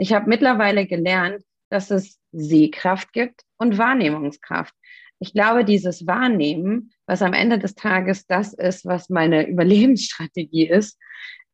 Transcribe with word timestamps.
Ich 0.00 0.14
habe 0.14 0.30
mittlerweile 0.30 0.86
gelernt, 0.86 1.44
dass 1.68 1.90
es 1.90 2.18
Sehkraft 2.32 3.12
gibt 3.12 3.42
und 3.58 3.76
Wahrnehmungskraft. 3.76 4.74
Ich 5.18 5.34
glaube, 5.34 5.62
dieses 5.62 6.06
Wahrnehmen, 6.06 6.94
was 7.04 7.20
am 7.20 7.34
Ende 7.34 7.58
des 7.58 7.74
Tages 7.74 8.26
das 8.26 8.54
ist, 8.54 8.86
was 8.86 9.10
meine 9.10 9.46
Überlebensstrategie 9.46 10.66
ist, 10.66 10.98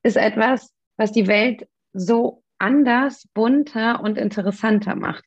ist 0.05 0.17
etwas, 0.17 0.73
was 0.97 1.11
die 1.11 1.27
Welt 1.27 1.67
so 1.93 2.45
anders, 2.61 3.27
bunter 3.35 4.01
und 4.01 4.17
interessanter 4.17 4.95
macht. 4.95 5.25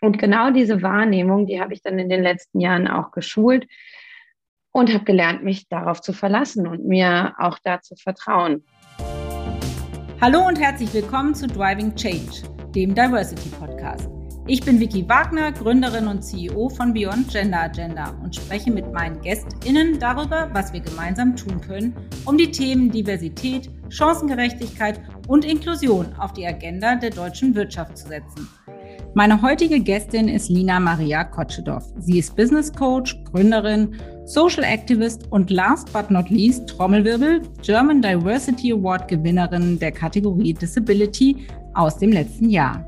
Und 0.00 0.18
genau 0.18 0.50
diese 0.50 0.82
Wahrnehmung, 0.82 1.46
die 1.46 1.60
habe 1.60 1.74
ich 1.74 1.82
dann 1.82 2.00
in 2.00 2.08
den 2.08 2.24
letzten 2.24 2.58
Jahren 2.58 2.88
auch 2.88 3.12
geschult 3.12 3.68
und 4.72 4.92
habe 4.92 5.04
gelernt, 5.04 5.44
mich 5.44 5.68
darauf 5.68 6.00
zu 6.00 6.12
verlassen 6.12 6.66
und 6.66 6.84
mir 6.84 7.36
auch 7.38 7.60
da 7.62 7.80
zu 7.80 7.94
vertrauen. 7.94 8.64
Hallo 10.20 10.44
und 10.48 10.58
herzlich 10.58 10.92
willkommen 10.92 11.32
zu 11.32 11.46
Driving 11.46 11.94
Change, 11.94 12.42
dem 12.74 12.92
Diversity 12.92 13.50
Podcast. 13.50 14.08
Ich 14.48 14.60
bin 14.60 14.80
Vicky 14.80 15.08
Wagner, 15.08 15.52
Gründerin 15.52 16.08
und 16.08 16.22
CEO 16.22 16.68
von 16.70 16.92
Beyond 16.92 17.28
Gender 17.30 17.62
Agenda 17.62 18.10
und 18.20 18.34
spreche 18.34 18.72
mit 18.72 18.92
meinen 18.92 19.20
GästInnen 19.20 20.00
darüber, 20.00 20.50
was 20.52 20.72
wir 20.72 20.80
gemeinsam 20.80 21.36
tun 21.36 21.60
können, 21.60 21.94
um 22.24 22.36
die 22.36 22.50
Themen 22.50 22.90
Diversität, 22.90 23.70
Chancengerechtigkeit 23.90 25.00
und 25.28 25.44
Inklusion 25.44 26.12
auf 26.18 26.32
die 26.32 26.48
Agenda 26.48 26.96
der 26.96 27.10
deutschen 27.10 27.54
Wirtschaft 27.54 27.96
zu 27.96 28.08
setzen. 28.08 28.48
Meine 29.14 29.40
heutige 29.40 29.78
Gästin 29.78 30.28
ist 30.28 30.48
Lina 30.48 30.80
Maria 30.80 31.22
Kotschedow. 31.22 31.80
Sie 32.00 32.18
ist 32.18 32.34
Business 32.34 32.72
Coach, 32.72 33.16
Gründerin, 33.30 33.94
Social 34.28 34.62
Activist 34.62 35.22
und 35.30 35.48
last 35.48 35.90
but 35.90 36.10
not 36.10 36.28
least 36.28 36.68
Trommelwirbel 36.68 37.40
German 37.62 38.02
Diversity 38.02 38.74
Award 38.74 39.08
Gewinnerin 39.08 39.78
der 39.78 39.90
Kategorie 39.90 40.52
Disability 40.52 41.46
aus 41.72 41.96
dem 41.96 42.12
letzten 42.12 42.50
Jahr. 42.50 42.86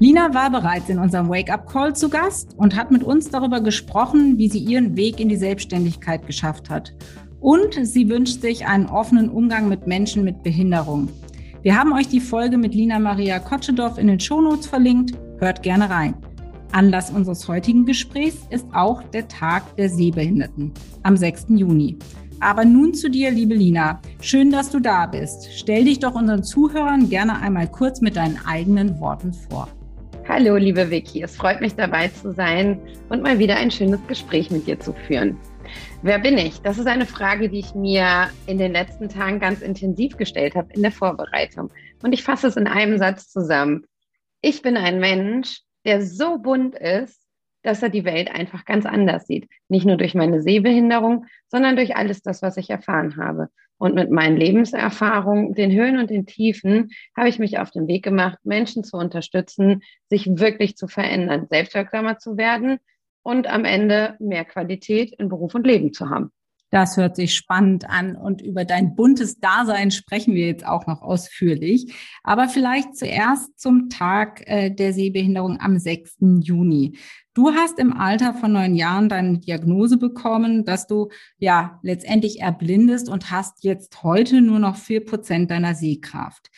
Lina 0.00 0.34
war 0.34 0.50
bereits 0.50 0.88
in 0.88 0.98
unserem 0.98 1.28
Wake-up-Call 1.28 1.94
zu 1.94 2.08
Gast 2.08 2.54
und 2.56 2.74
hat 2.74 2.90
mit 2.90 3.04
uns 3.04 3.30
darüber 3.30 3.60
gesprochen, 3.60 4.36
wie 4.36 4.48
sie 4.48 4.58
ihren 4.58 4.96
Weg 4.96 5.20
in 5.20 5.28
die 5.28 5.36
Selbstständigkeit 5.36 6.26
geschafft 6.26 6.70
hat. 6.70 6.92
Und 7.38 7.74
sie 7.86 8.08
wünscht 8.08 8.40
sich 8.40 8.66
einen 8.66 8.86
offenen 8.86 9.28
Umgang 9.28 9.68
mit 9.68 9.86
Menschen 9.86 10.24
mit 10.24 10.42
Behinderung. 10.42 11.08
Wir 11.62 11.78
haben 11.78 11.92
euch 11.92 12.08
die 12.08 12.20
Folge 12.20 12.58
mit 12.58 12.74
Lina 12.74 12.98
Maria 12.98 13.38
Kotschedorf 13.38 13.96
in 13.96 14.08
den 14.08 14.18
Shownotes 14.18 14.66
verlinkt. 14.66 15.16
Hört 15.38 15.62
gerne 15.62 15.88
rein. 15.88 16.16
Anlass 16.72 17.10
unseres 17.10 17.46
heutigen 17.48 17.84
Gesprächs 17.84 18.46
ist 18.50 18.66
auch 18.72 19.02
der 19.02 19.28
Tag 19.28 19.76
der 19.76 19.90
Sehbehinderten 19.90 20.72
am 21.02 21.16
6. 21.16 21.46
Juni. 21.50 21.98
Aber 22.40 22.64
nun 22.64 22.94
zu 22.94 23.10
dir, 23.10 23.30
liebe 23.30 23.54
Lina. 23.54 24.00
Schön, 24.20 24.50
dass 24.50 24.70
du 24.70 24.80
da 24.80 25.06
bist. 25.06 25.48
Stell 25.52 25.84
dich 25.84 26.00
doch 26.00 26.14
unseren 26.14 26.42
Zuhörern 26.42 27.08
gerne 27.08 27.38
einmal 27.40 27.70
kurz 27.70 28.00
mit 28.00 28.16
deinen 28.16 28.38
eigenen 28.46 28.98
Worten 29.00 29.32
vor. 29.32 29.68
Hallo, 30.26 30.56
liebe 30.56 30.90
Vicky. 30.90 31.22
Es 31.22 31.36
freut 31.36 31.60
mich 31.60 31.74
dabei 31.74 32.08
zu 32.08 32.32
sein 32.32 32.80
und 33.10 33.22
mal 33.22 33.38
wieder 33.38 33.56
ein 33.56 33.70
schönes 33.70 34.00
Gespräch 34.08 34.50
mit 34.50 34.66
dir 34.66 34.80
zu 34.80 34.92
führen. 34.92 35.36
Wer 36.02 36.18
bin 36.18 36.38
ich? 36.38 36.60
Das 36.62 36.78
ist 36.78 36.86
eine 36.86 37.06
Frage, 37.06 37.48
die 37.48 37.60
ich 37.60 37.74
mir 37.74 38.28
in 38.46 38.58
den 38.58 38.72
letzten 38.72 39.08
Tagen 39.08 39.38
ganz 39.40 39.60
intensiv 39.60 40.16
gestellt 40.16 40.54
habe 40.54 40.72
in 40.72 40.82
der 40.82 40.92
Vorbereitung. 40.92 41.70
Und 42.02 42.12
ich 42.12 42.22
fasse 42.24 42.48
es 42.48 42.56
in 42.56 42.66
einem 42.66 42.98
Satz 42.98 43.28
zusammen. 43.28 43.84
Ich 44.40 44.62
bin 44.62 44.76
ein 44.76 44.98
Mensch, 44.98 45.60
der 45.84 46.02
so 46.02 46.38
bunt 46.38 46.74
ist, 46.74 47.22
dass 47.62 47.82
er 47.82 47.90
die 47.90 48.04
Welt 48.04 48.30
einfach 48.30 48.64
ganz 48.64 48.86
anders 48.86 49.26
sieht. 49.26 49.48
Nicht 49.68 49.86
nur 49.86 49.96
durch 49.96 50.14
meine 50.14 50.42
Sehbehinderung, 50.42 51.26
sondern 51.48 51.76
durch 51.76 51.96
alles 51.96 52.22
das, 52.22 52.42
was 52.42 52.56
ich 52.56 52.70
erfahren 52.70 53.16
habe. 53.16 53.48
Und 53.78 53.94
mit 53.94 54.10
meinen 54.10 54.36
Lebenserfahrungen, 54.36 55.54
den 55.54 55.72
Höhen 55.72 55.98
und 55.98 56.10
den 56.10 56.26
Tiefen, 56.26 56.90
habe 57.16 57.28
ich 57.28 57.38
mich 57.38 57.58
auf 57.58 57.70
den 57.70 57.88
Weg 57.88 58.04
gemacht, 58.04 58.38
Menschen 58.44 58.84
zu 58.84 58.96
unterstützen, 58.96 59.82
sich 60.08 60.38
wirklich 60.38 60.76
zu 60.76 60.86
verändern, 60.86 61.46
selbstwirksamer 61.50 62.18
zu 62.18 62.36
werden 62.36 62.78
und 63.22 63.48
am 63.48 63.64
Ende 63.64 64.16
mehr 64.20 64.44
Qualität 64.44 65.14
in 65.18 65.28
Beruf 65.28 65.54
und 65.54 65.66
Leben 65.66 65.92
zu 65.92 66.10
haben. 66.10 66.30
Das 66.72 66.96
hört 66.96 67.16
sich 67.16 67.34
spannend 67.34 67.90
an 67.90 68.16
und 68.16 68.40
über 68.40 68.64
dein 68.64 68.96
buntes 68.96 69.38
Dasein 69.38 69.90
sprechen 69.90 70.34
wir 70.34 70.46
jetzt 70.46 70.66
auch 70.66 70.86
noch 70.86 71.02
ausführlich. 71.02 71.94
Aber 72.22 72.48
vielleicht 72.48 72.96
zuerst 72.96 73.60
zum 73.60 73.90
Tag 73.90 74.42
äh, 74.46 74.70
der 74.70 74.94
Sehbehinderung 74.94 75.60
am 75.60 75.78
6. 75.78 76.16
Juni. 76.40 76.96
Du 77.34 77.52
hast 77.52 77.78
im 77.78 77.92
Alter 77.92 78.32
von 78.32 78.52
neun 78.52 78.74
Jahren 78.74 79.10
deine 79.10 79.38
Diagnose 79.38 79.98
bekommen, 79.98 80.64
dass 80.64 80.86
du 80.86 81.10
ja 81.36 81.78
letztendlich 81.82 82.40
erblindest 82.40 83.10
und 83.10 83.30
hast 83.30 83.64
jetzt 83.64 84.02
heute 84.02 84.40
nur 84.40 84.58
noch 84.58 84.76
vier 84.76 85.04
Prozent 85.04 85.50
deiner 85.50 85.74
Sehkraft. 85.74 86.48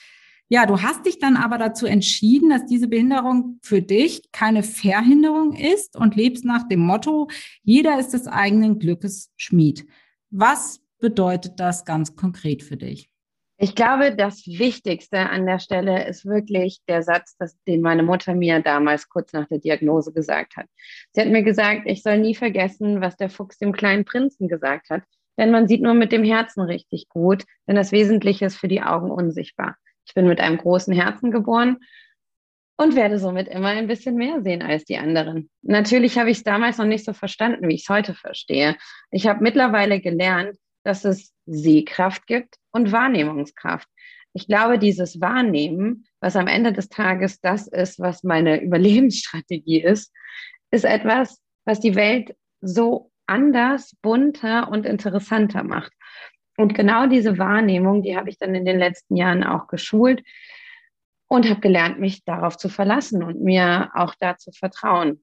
Ja, 0.48 0.64
du 0.66 0.80
hast 0.80 1.06
dich 1.06 1.18
dann 1.18 1.36
aber 1.36 1.58
dazu 1.58 1.86
entschieden, 1.86 2.50
dass 2.50 2.66
diese 2.66 2.86
Behinderung 2.86 3.58
für 3.62 3.82
dich 3.82 4.30
keine 4.30 4.62
Verhinderung 4.62 5.54
ist 5.54 5.96
und 5.96 6.14
lebst 6.14 6.44
nach 6.44 6.68
dem 6.68 6.80
Motto, 6.80 7.28
jeder 7.64 7.98
ist 7.98 8.10
des 8.10 8.28
eigenen 8.28 8.78
Glückes 8.78 9.32
Schmied. 9.36 9.88
Was 10.36 10.80
bedeutet 10.98 11.60
das 11.60 11.84
ganz 11.84 12.16
konkret 12.16 12.64
für 12.64 12.76
dich? 12.76 13.08
Ich 13.56 13.76
glaube, 13.76 14.16
das 14.16 14.44
Wichtigste 14.48 15.30
an 15.30 15.46
der 15.46 15.60
Stelle 15.60 16.08
ist 16.08 16.26
wirklich 16.26 16.80
der 16.88 17.04
Satz, 17.04 17.36
das, 17.38 17.56
den 17.68 17.82
meine 17.82 18.02
Mutter 18.02 18.34
mir 18.34 18.58
damals 18.58 19.08
kurz 19.08 19.32
nach 19.32 19.46
der 19.46 19.60
Diagnose 19.60 20.12
gesagt 20.12 20.56
hat. 20.56 20.66
Sie 21.12 21.20
hat 21.20 21.28
mir 21.28 21.44
gesagt, 21.44 21.82
ich 21.84 22.02
soll 22.02 22.18
nie 22.18 22.34
vergessen, 22.34 23.00
was 23.00 23.16
der 23.16 23.30
Fuchs 23.30 23.58
dem 23.58 23.70
kleinen 23.70 24.04
Prinzen 24.04 24.48
gesagt 24.48 24.90
hat. 24.90 25.04
Denn 25.38 25.52
man 25.52 25.68
sieht 25.68 25.82
nur 25.82 25.94
mit 25.94 26.10
dem 26.10 26.24
Herzen 26.24 26.62
richtig 26.62 27.08
gut, 27.08 27.44
denn 27.68 27.76
das 27.76 27.92
Wesentliche 27.92 28.46
ist 28.46 28.56
für 28.56 28.66
die 28.68 28.82
Augen 28.82 29.12
unsichtbar. 29.12 29.76
Ich 30.04 30.14
bin 30.14 30.26
mit 30.26 30.40
einem 30.40 30.58
großen 30.58 30.92
Herzen 30.92 31.30
geboren 31.30 31.78
und 32.76 32.96
werde 32.96 33.18
somit 33.18 33.48
immer 33.48 33.68
ein 33.68 33.86
bisschen 33.86 34.16
mehr 34.16 34.42
sehen 34.42 34.62
als 34.62 34.84
die 34.84 34.98
anderen. 34.98 35.48
Natürlich 35.62 36.18
habe 36.18 36.30
ich 36.30 36.38
es 36.38 36.44
damals 36.44 36.78
noch 36.78 36.86
nicht 36.86 37.04
so 37.04 37.12
verstanden, 37.12 37.68
wie 37.68 37.74
ich 37.74 37.82
es 37.82 37.88
heute 37.88 38.14
verstehe. 38.14 38.76
Ich 39.10 39.26
habe 39.26 39.42
mittlerweile 39.42 40.00
gelernt, 40.00 40.56
dass 40.82 41.04
es 41.04 41.32
Sehkraft 41.46 42.26
gibt 42.26 42.56
und 42.72 42.92
Wahrnehmungskraft. 42.92 43.88
Ich 44.32 44.48
glaube, 44.48 44.78
dieses 44.78 45.20
Wahrnehmen, 45.20 46.06
was 46.20 46.34
am 46.34 46.48
Ende 46.48 46.72
des 46.72 46.88
Tages 46.88 47.40
das 47.40 47.68
ist, 47.68 48.00
was 48.00 48.24
meine 48.24 48.60
Überlebensstrategie 48.62 49.80
ist, 49.80 50.12
ist 50.70 50.84
etwas, 50.84 51.40
was 51.64 51.78
die 51.78 51.94
Welt 51.94 52.34
so 52.60 53.12
anders, 53.26 53.96
bunter 54.02 54.68
und 54.68 54.84
interessanter 54.84 55.62
macht. 55.62 55.92
Und 56.56 56.74
genau 56.74 57.06
diese 57.06 57.38
Wahrnehmung, 57.38 58.02
die 58.02 58.16
habe 58.16 58.28
ich 58.28 58.38
dann 58.38 58.54
in 58.54 58.64
den 58.64 58.78
letzten 58.78 59.16
Jahren 59.16 59.44
auch 59.44 59.68
geschult 59.68 60.22
und 61.28 61.48
habe 61.48 61.60
gelernt, 61.60 62.00
mich 62.00 62.24
darauf 62.24 62.56
zu 62.56 62.68
verlassen 62.68 63.22
und 63.22 63.40
mir 63.40 63.90
auch 63.94 64.14
da 64.18 64.36
zu 64.36 64.52
vertrauen. 64.52 65.22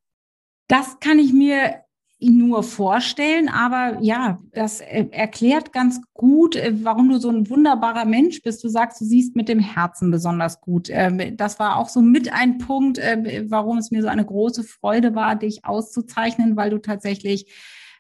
Das 0.67 1.00
kann 1.00 1.19
ich 1.19 1.34
mir 1.34 1.84
nur 2.22 2.62
vorstellen, 2.62 3.50
aber 3.50 3.97
ja, 4.00 4.38
das 4.53 4.79
äh, 4.79 5.07
erklärt 5.12 5.73
ganz 5.73 6.00
gut, 6.13 6.56
äh, 6.56 6.72
warum 6.84 7.09
du 7.09 7.19
so 7.19 7.29
ein 7.29 7.50
wunderbarer 7.50 8.06
Mensch 8.06 8.44
bist. 8.44 8.63
Du 8.63 8.69
sagst, 8.69 9.01
du 9.01 9.06
siehst 9.06 9.35
mit 9.35 9.50
dem 9.50 9.59
Herzen 9.59 10.12
besonders 10.12 10.62
gut. 10.62 10.88
Ähm, 10.91 11.35
das 11.35 11.57
war 11.57 11.78
auch 11.78 11.89
so 11.89 12.01
mit 12.01 12.31
ein 12.31 12.59
Punkt, 12.59 13.00
äh, 13.00 13.45
warum 13.50 13.79
es 13.79 13.89
mir 13.89 14.03
so 14.03 14.07
eine 14.07 14.25
große 14.25 14.63
Freude 14.63 15.16
war, 15.16 15.35
dich 15.35 15.66
auszuzeichnen, 15.66 16.56
weil 16.56 16.69
du 16.69 16.78
tatsächlich 16.78 17.51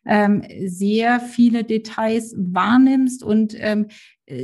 ähm, 0.05 0.43
sehr 0.65 1.19
viele 1.19 1.63
Details 1.63 2.35
wahrnimmst 2.37 3.23
und 3.23 3.55
ähm, 3.57 3.87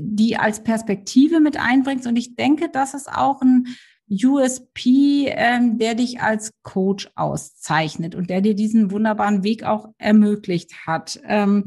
die 0.02 0.38
als 0.38 0.64
Perspektive 0.64 1.40
mit 1.40 1.58
einbringst. 1.58 2.08
Und 2.08 2.18
ich 2.18 2.36
denke, 2.36 2.70
das 2.72 2.94
ist 2.94 3.12
auch 3.12 3.42
ein 3.42 3.68
USP, 4.10 5.28
ähm, 5.28 5.78
der 5.78 5.96
dich 5.96 6.22
als 6.22 6.52
Coach 6.64 7.10
auszeichnet 7.16 8.16
und 8.16 8.30
der 8.30 8.42
dir 8.42 8.56
diesen 8.56 8.92
wunderbaren 8.92 9.44
Weg 9.44 9.64
auch 9.64 9.90
ermöglicht 9.98 10.88
hat. 10.88 11.20
Ähm, 11.26 11.66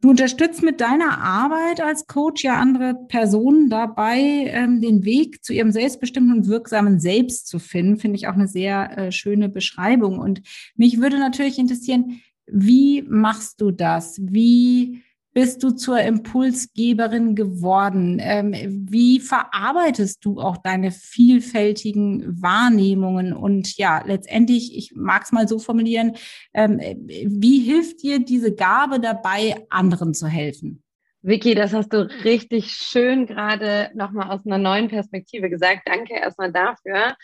du 0.00 0.10
unterstützt 0.10 0.62
mit 0.62 0.80
deiner 0.80 1.18
Arbeit 1.18 1.80
als 1.80 2.06
Coach 2.06 2.44
ja 2.44 2.54
andere 2.54 2.94
Personen 3.08 3.68
dabei, 3.68 4.18
ähm, 4.46 4.80
den 4.80 5.04
Weg 5.04 5.44
zu 5.44 5.52
ihrem 5.52 5.72
selbstbestimmten 5.72 6.36
und 6.36 6.46
wirksamen 6.46 7.00
Selbst 7.00 7.48
zu 7.48 7.58
finden. 7.58 7.96
Finde 7.98 8.16
ich 8.16 8.28
auch 8.28 8.34
eine 8.34 8.48
sehr 8.48 8.96
äh, 8.96 9.12
schöne 9.12 9.48
Beschreibung. 9.48 10.20
Und 10.20 10.42
mich 10.76 11.00
würde 11.00 11.18
natürlich 11.18 11.58
interessieren, 11.58 12.20
wie 12.46 13.02
machst 13.02 13.60
du 13.60 13.72
das? 13.72 14.20
Wie 14.22 15.02
bist 15.36 15.62
du 15.62 15.70
zur 15.70 16.00
Impulsgeberin 16.00 17.34
geworden? 17.34 18.18
Ähm, 18.22 18.54
wie 18.88 19.20
verarbeitest 19.20 20.24
du 20.24 20.40
auch 20.40 20.56
deine 20.56 20.90
vielfältigen 20.90 22.40
Wahrnehmungen? 22.40 23.34
Und 23.34 23.76
ja, 23.76 24.02
letztendlich, 24.06 24.74
ich 24.74 24.92
mag 24.96 25.24
es 25.24 25.32
mal 25.32 25.46
so 25.46 25.58
formulieren, 25.58 26.16
ähm, 26.54 26.80
wie 26.80 27.58
hilft 27.58 28.02
dir 28.02 28.18
diese 28.18 28.54
Gabe 28.54 28.98
dabei, 28.98 29.56
anderen 29.68 30.14
zu 30.14 30.26
helfen? 30.26 30.82
Vicky, 31.20 31.54
das 31.54 31.74
hast 31.74 31.92
du 31.92 32.08
richtig 32.24 32.70
schön 32.70 33.26
gerade 33.26 33.90
nochmal 33.94 34.30
aus 34.30 34.46
einer 34.46 34.56
neuen 34.56 34.88
Perspektive 34.88 35.50
gesagt. 35.50 35.82
Danke 35.84 36.14
erstmal 36.14 36.50
dafür. 36.50 37.14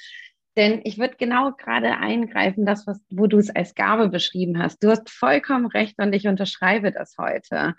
Denn 0.56 0.80
ich 0.84 0.98
würde 0.98 1.16
genau 1.18 1.52
gerade 1.52 1.96
eingreifen, 1.96 2.66
das, 2.66 2.86
was, 2.86 3.00
wo 3.10 3.26
du 3.26 3.38
es 3.38 3.54
als 3.54 3.74
Gabe 3.74 4.08
beschrieben 4.08 4.62
hast. 4.62 4.82
Du 4.84 4.90
hast 4.90 5.08
vollkommen 5.08 5.66
recht 5.66 5.98
und 5.98 6.12
ich 6.12 6.26
unterschreibe 6.26 6.92
das 6.92 7.16
heute. 7.18 7.74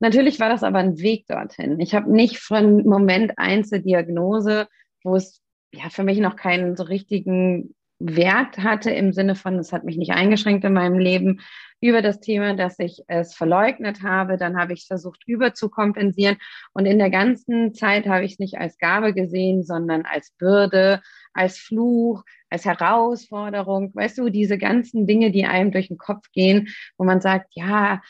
Natürlich 0.00 0.40
war 0.40 0.48
das 0.48 0.62
aber 0.62 0.78
ein 0.78 0.98
Weg 0.98 1.26
dorthin. 1.26 1.80
Ich 1.80 1.94
habe 1.94 2.10
nicht 2.10 2.38
von 2.38 2.84
Moment 2.86 3.38
eins 3.38 3.70
der 3.70 3.80
Diagnose, 3.80 4.68
wo 5.02 5.16
es 5.16 5.40
ja 5.72 5.90
für 5.90 6.02
mich 6.02 6.18
noch 6.18 6.36
keinen 6.36 6.76
so 6.76 6.84
richtigen 6.84 7.74
Wert 7.98 8.58
hatte 8.58 8.90
im 8.90 9.12
Sinne 9.12 9.34
von, 9.34 9.58
es 9.58 9.72
hat 9.72 9.84
mich 9.84 9.96
nicht 9.96 10.12
eingeschränkt 10.12 10.64
in 10.64 10.72
meinem 10.72 10.98
Leben 10.98 11.40
über 11.80 12.02
das 12.02 12.20
Thema, 12.20 12.54
dass 12.54 12.78
ich 12.78 13.02
es 13.08 13.34
verleugnet 13.34 14.02
habe. 14.02 14.36
Dann 14.36 14.56
habe 14.56 14.72
ich 14.72 14.86
versucht 14.86 15.22
überzukompensieren. 15.26 16.36
Und 16.72 16.86
in 16.86 16.98
der 16.98 17.10
ganzen 17.10 17.74
Zeit 17.74 18.06
habe 18.06 18.24
ich 18.24 18.32
es 18.32 18.38
nicht 18.38 18.58
als 18.58 18.78
Gabe 18.78 19.12
gesehen, 19.12 19.62
sondern 19.62 20.02
als 20.06 20.32
Bürde, 20.38 21.02
als 21.34 21.58
Fluch, 21.58 22.24
als 22.48 22.64
Herausforderung. 22.64 23.94
Weißt 23.94 24.18
du, 24.18 24.30
diese 24.30 24.58
ganzen 24.58 25.06
Dinge, 25.06 25.30
die 25.30 25.44
einem 25.44 25.72
durch 25.72 25.88
den 25.88 25.98
Kopf 25.98 26.30
gehen, 26.32 26.68
wo 26.96 27.04
man 27.04 27.20
sagt, 27.20 27.48
ja, 27.52 28.00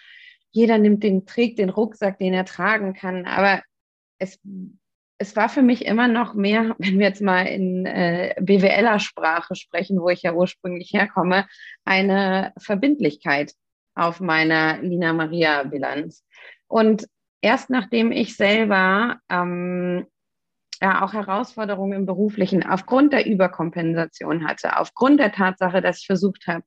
jeder 0.52 0.78
nimmt 0.78 1.02
den, 1.02 1.26
trägt 1.26 1.58
den 1.58 1.70
Rucksack, 1.70 2.19
den 2.19 2.32
er 2.32 2.44
tragen 2.44 2.94
kann. 2.94 3.26
Aber 3.26 3.60
es 4.19 4.38
es 5.24 5.36
war 5.36 5.48
für 5.48 5.62
mich 5.62 5.86
immer 5.86 6.06
noch 6.06 6.34
mehr, 6.34 6.74
wenn 6.78 6.98
wir 6.98 7.06
jetzt 7.06 7.22
mal 7.22 7.46
in 7.46 7.86
äh, 7.86 8.34
BWLer-Sprache 8.40 9.54
sprechen, 9.54 10.00
wo 10.00 10.10
ich 10.10 10.22
ja 10.22 10.34
ursprünglich 10.34 10.92
herkomme, 10.92 11.46
eine 11.84 12.52
Verbindlichkeit 12.58 13.52
auf 13.94 14.20
meiner 14.20 14.78
Lina 14.82 15.12
Maria-Bilanz. 15.12 16.24
Und 16.66 17.06
erst 17.40 17.70
nachdem 17.70 18.12
ich 18.12 18.36
selber 18.36 19.18
ähm, 19.30 20.06
ja, 20.82 21.02
auch 21.02 21.12
Herausforderungen 21.12 21.92
im 21.92 22.06
Beruflichen 22.06 22.66
aufgrund 22.66 23.12
der 23.12 23.26
Überkompensation 23.26 24.46
hatte, 24.46 24.78
aufgrund 24.78 25.20
der 25.20 25.32
Tatsache, 25.32 25.80
dass 25.80 26.00
ich 26.00 26.06
versucht 26.06 26.46
habe, 26.48 26.64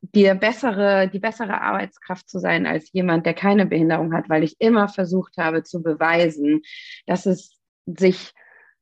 die 0.00 0.32
bessere, 0.34 1.08
die 1.08 1.18
bessere 1.18 1.60
Arbeitskraft 1.60 2.28
zu 2.28 2.38
sein 2.38 2.66
als 2.66 2.90
jemand, 2.92 3.26
der 3.26 3.34
keine 3.34 3.66
Behinderung 3.66 4.14
hat, 4.14 4.28
weil 4.28 4.44
ich 4.44 4.56
immer 4.60 4.88
versucht 4.88 5.36
habe 5.36 5.64
zu 5.64 5.82
beweisen, 5.82 6.62
dass 7.06 7.26
es 7.26 7.57
sich 7.96 8.32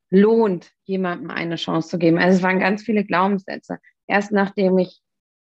lohnt, 0.09 0.71
jemandem 0.83 1.31
eine 1.31 1.55
Chance 1.55 1.89
zu 1.89 1.97
geben. 1.97 2.17
Also 2.17 2.37
es 2.37 2.43
waren 2.43 2.59
ganz 2.59 2.83
viele 2.83 3.03
Glaubenssätze. 3.03 3.79
Erst 4.07 4.31
nachdem 4.31 4.77
ich, 4.77 5.01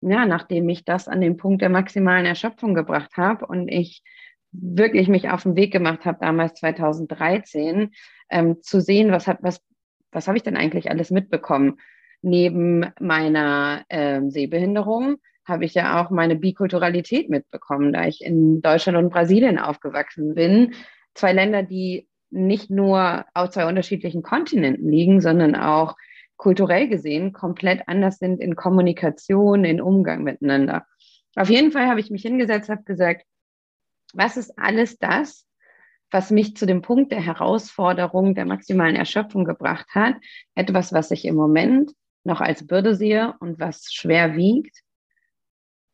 ja, 0.02 0.26
nachdem 0.26 0.70
ich 0.70 0.86
das 0.86 1.08
an 1.08 1.22
den 1.22 1.38
Punkt 1.38 1.62
der 1.62 1.70
maximalen 1.70 2.26
Erschöpfung 2.26 2.74
gebracht 2.74 3.18
habe 3.18 3.48
und 3.48 3.68
ich 3.68 4.04
wirklich 4.52 5.08
mich 5.08 5.30
auf 5.30 5.44
den 5.44 5.56
Weg 5.56 5.72
gemacht 5.72 6.06
habe, 6.06 6.20
damals 6.22 6.60
2013, 6.60 7.92
ähm, 8.30 8.62
zu 8.62 8.82
sehen, 8.82 9.12
was 9.12 9.28
was, 9.28 9.62
was 10.12 10.28
habe 10.28 10.38
ich 10.38 10.44
denn 10.44 10.58
eigentlich 10.58 10.92
alles 10.92 11.10
mitbekommen? 11.10 11.80
Neben 12.22 12.86
meiner 13.00 13.84
ähm, 13.90 14.30
Sehbehinderung 14.30 15.18
habe 15.46 15.66
ich 15.66 15.74
ja 15.74 16.02
auch 16.02 16.10
meine 16.10 16.36
Bikulturalität 16.36 17.30
mitbekommen, 17.30 17.92
da 17.92 18.06
ich 18.06 18.24
in 18.24 18.62
Deutschland 18.62 18.98
und 18.98 19.10
Brasilien 19.10 19.58
aufgewachsen 19.58 20.36
bin. 20.36 20.74
Zwei 21.16 21.34
Länder, 21.34 21.64
die 21.64 22.08
nicht 22.34 22.70
nur 22.70 23.26
auf 23.34 23.52
zwei 23.52 23.68
unterschiedlichen 23.68 24.24
Kontinenten 24.24 24.90
liegen, 24.90 25.22
sondern 25.22 25.56
auch 25.56 25.96
kulturell 26.38 26.88
gesehen 26.88 27.32
komplett 27.32 27.88
anders 27.88 28.18
sind 28.18 28.42
in 28.42 28.56
Kommunikation, 28.56 29.64
in 29.64 29.82
Umgang 29.82 30.24
miteinander. 30.24 30.86
Auf 31.36 31.50
jeden 31.50 31.72
Fall 31.72 31.88
habe 31.88 32.00
ich 32.00 32.10
mich 32.10 32.24
hingesetzt, 32.24 32.70
habe 32.70 32.84
gesagt, 32.84 33.24
was 34.14 34.38
ist 34.38 34.58
alles 34.58 34.98
das, 34.98 35.48
was 36.12 36.30
mich 36.30 36.56
zu 36.56 36.66
dem 36.66 36.82
Punkt 36.82 37.12
der 37.12 37.22
Herausforderung 37.22 38.36
der 38.36 38.46
maximalen 38.46 38.96
Erschöpfung 38.96 39.46
gebracht 39.46 39.88
hat? 39.96 40.16
Etwas, 40.54 40.94
was 40.94 41.12
ich 41.12 41.26
im 41.26 41.36
Moment 41.36 41.92
noch 42.24 42.42
als 42.42 42.66
Bürde 42.68 42.96
sehe 42.96 43.36
und 43.40 43.60
was 43.60 43.92
schwer 43.92 44.36
wiegt. 44.36 44.82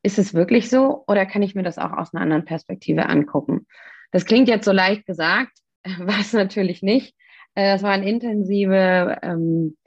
Ist 0.04 0.20
es 0.20 0.34
wirklich 0.34 0.70
so 0.70 1.04
oder 1.08 1.26
kann 1.26 1.42
ich 1.42 1.56
mir 1.56 1.64
das 1.64 1.78
auch 1.78 1.92
aus 1.92 2.14
einer 2.14 2.22
anderen 2.22 2.46
Perspektive 2.46 3.08
angucken? 3.08 3.66
Das 4.12 4.26
klingt 4.26 4.48
jetzt 4.48 4.66
so 4.66 4.72
leicht 4.72 5.06
gesagt, 5.06 5.58
war 6.00 6.20
es 6.20 6.34
natürlich 6.34 6.82
nicht. 6.82 7.16
Äh, 7.56 7.74
das 7.74 7.84
waren 7.84 8.04
intensive 8.04 9.18
ähm, 9.22 9.78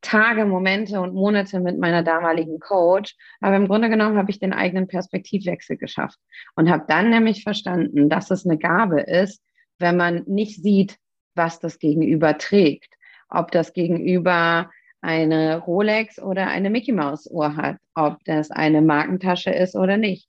Tage, 0.00 0.46
Momente 0.46 1.00
und 1.00 1.14
Monate 1.14 1.60
mit 1.60 1.78
meiner 1.78 2.02
damaligen 2.02 2.58
Coach. 2.58 3.16
Aber 3.40 3.56
im 3.56 3.68
Grunde 3.68 3.90
genommen 3.90 4.16
habe 4.16 4.30
ich 4.30 4.38
den 4.38 4.52
eigenen 4.52 4.86
Perspektivwechsel 4.86 5.76
geschafft 5.76 6.18
und 6.56 6.70
habe 6.70 6.84
dann 6.88 7.10
nämlich 7.10 7.42
verstanden, 7.42 8.08
dass 8.08 8.30
es 8.30 8.46
eine 8.46 8.58
Gabe 8.58 9.00
ist, 9.00 9.42
wenn 9.78 9.96
man 9.96 10.24
nicht 10.26 10.62
sieht, 10.62 10.96
was 11.34 11.60
das 11.60 11.78
Gegenüber 11.78 12.38
trägt. 12.38 12.94
Ob 13.28 13.50
das 13.52 13.72
Gegenüber 13.72 14.70
eine 15.02 15.58
Rolex 15.58 16.18
oder 16.18 16.48
eine 16.48 16.70
Mickey 16.70 16.92
Maus 16.92 17.26
Uhr 17.30 17.56
hat, 17.56 17.76
ob 17.94 18.18
das 18.24 18.50
eine 18.50 18.82
Markentasche 18.82 19.50
ist 19.50 19.76
oder 19.76 19.96
nicht. 19.96 20.28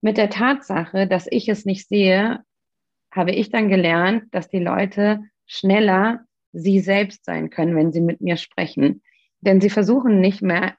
Mit 0.00 0.16
der 0.16 0.30
Tatsache, 0.30 1.06
dass 1.06 1.26
ich 1.30 1.48
es 1.48 1.64
nicht 1.64 1.88
sehe, 1.88 2.40
habe 3.10 3.32
ich 3.32 3.50
dann 3.50 3.68
gelernt, 3.68 4.24
dass 4.32 4.48
die 4.48 4.58
Leute 4.58 5.20
schneller 5.46 6.20
sie 6.52 6.80
selbst 6.80 7.24
sein 7.24 7.50
können, 7.50 7.76
wenn 7.76 7.92
sie 7.92 8.00
mit 8.00 8.20
mir 8.20 8.36
sprechen. 8.36 9.02
Denn 9.40 9.60
sie 9.60 9.70
versuchen 9.70 10.20
nicht 10.20 10.42
mehr 10.42 10.74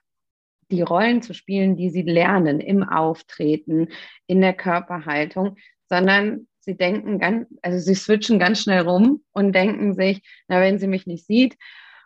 die 0.70 0.82
Rollen 0.82 1.22
zu 1.22 1.34
spielen, 1.34 1.76
die 1.76 1.90
sie 1.90 2.02
lernen 2.02 2.60
im 2.60 2.82
Auftreten, 2.82 3.88
in 4.26 4.40
der 4.40 4.52
Körperhaltung, 4.52 5.56
sondern 5.88 6.46
sie 6.60 6.76
denken 6.76 7.18
ganz, 7.18 7.48
also 7.62 7.78
sie 7.78 7.94
switchen 7.94 8.38
ganz 8.38 8.62
schnell 8.62 8.82
rum 8.82 9.22
und 9.32 9.52
denken 9.52 9.94
sich, 9.94 10.22
na, 10.46 10.60
wenn 10.60 10.78
sie 10.78 10.86
mich 10.86 11.06
nicht 11.06 11.26
sieht, 11.26 11.56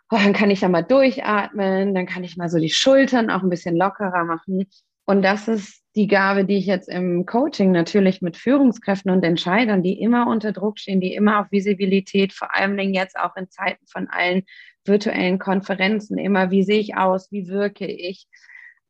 oh, 0.09 0.17
dann 0.17 0.33
kann 0.33 0.51
ich 0.51 0.61
ja 0.61 0.69
mal 0.69 0.81
durchatmen, 0.81 1.93
dann 1.93 2.05
kann 2.05 2.23
ich 2.23 2.37
mal 2.37 2.49
so 2.49 2.57
die 2.57 2.69
Schultern 2.69 3.29
auch 3.29 3.43
ein 3.43 3.49
bisschen 3.49 3.75
lockerer 3.75 4.23
machen. 4.23 4.65
Und 5.05 5.21
das 5.21 5.47
ist 5.47 5.83
die 5.95 6.07
Gabe, 6.07 6.45
die 6.45 6.57
ich 6.57 6.65
jetzt 6.65 6.89
im 6.89 7.25
Coaching 7.25 7.71
natürlich 7.71 8.21
mit 8.21 8.37
Führungskräften 8.37 9.11
und 9.11 9.23
Entscheidern, 9.23 9.83
die 9.83 9.99
immer 10.01 10.27
unter 10.27 10.51
Druck 10.51 10.79
stehen, 10.79 10.99
die 10.99 11.13
immer 11.13 11.39
auf 11.39 11.51
Visibilität, 11.51 12.33
vor 12.33 12.53
allem 12.55 12.77
jetzt 12.79 13.17
auch 13.17 13.35
in 13.37 13.49
Zeiten 13.49 13.85
von 13.87 14.07
allen 14.09 14.43
virtuellen 14.83 15.39
Konferenzen, 15.39 16.17
immer, 16.17 16.51
wie 16.51 16.63
sehe 16.63 16.79
ich 16.79 16.97
aus, 16.97 17.31
wie 17.31 17.47
wirke 17.47 17.85
ich, 17.85 18.27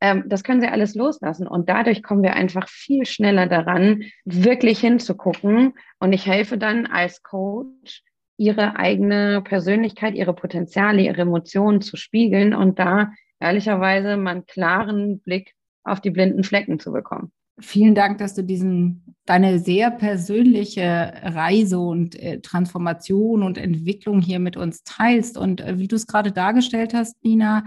ähm, 0.00 0.24
das 0.26 0.44
können 0.44 0.60
sie 0.60 0.68
alles 0.68 0.94
loslassen. 0.94 1.46
Und 1.46 1.68
dadurch 1.68 2.02
kommen 2.02 2.22
wir 2.22 2.34
einfach 2.34 2.68
viel 2.68 3.06
schneller 3.06 3.46
daran, 3.46 4.04
wirklich 4.24 4.80
hinzugucken. 4.80 5.74
Und 5.98 6.12
ich 6.12 6.26
helfe 6.26 6.58
dann 6.58 6.86
als 6.86 7.22
Coach, 7.22 8.02
ihre 8.38 8.76
eigene 8.76 9.42
Persönlichkeit, 9.42 10.14
ihre 10.14 10.34
Potenziale, 10.34 11.00
ihre 11.00 11.22
Emotionen 11.22 11.80
zu 11.80 11.96
spiegeln 11.96 12.52
und 12.54 12.78
da 12.78 13.12
ehrlicherweise 13.40 14.18
mal 14.18 14.32
einen 14.32 14.46
klaren 14.46 15.20
Blick 15.20 15.54
auf 15.86 16.00
die 16.00 16.10
blinden 16.10 16.44
Flecken 16.44 16.78
zu 16.78 16.92
bekommen. 16.92 17.30
Vielen 17.58 17.94
Dank, 17.94 18.18
dass 18.18 18.34
du 18.34 18.42
diesen 18.42 19.16
deine 19.24 19.58
sehr 19.58 19.90
persönliche 19.90 21.12
Reise 21.22 21.78
und 21.78 22.14
äh, 22.16 22.40
Transformation 22.40 23.42
und 23.42 23.58
Entwicklung 23.58 24.20
hier 24.20 24.38
mit 24.38 24.56
uns 24.56 24.84
teilst. 24.84 25.36
Und 25.36 25.60
äh, 25.60 25.78
wie 25.78 25.88
du 25.88 25.96
es 25.96 26.06
gerade 26.06 26.32
dargestellt 26.32 26.94
hast, 26.94 27.16
Nina, 27.24 27.64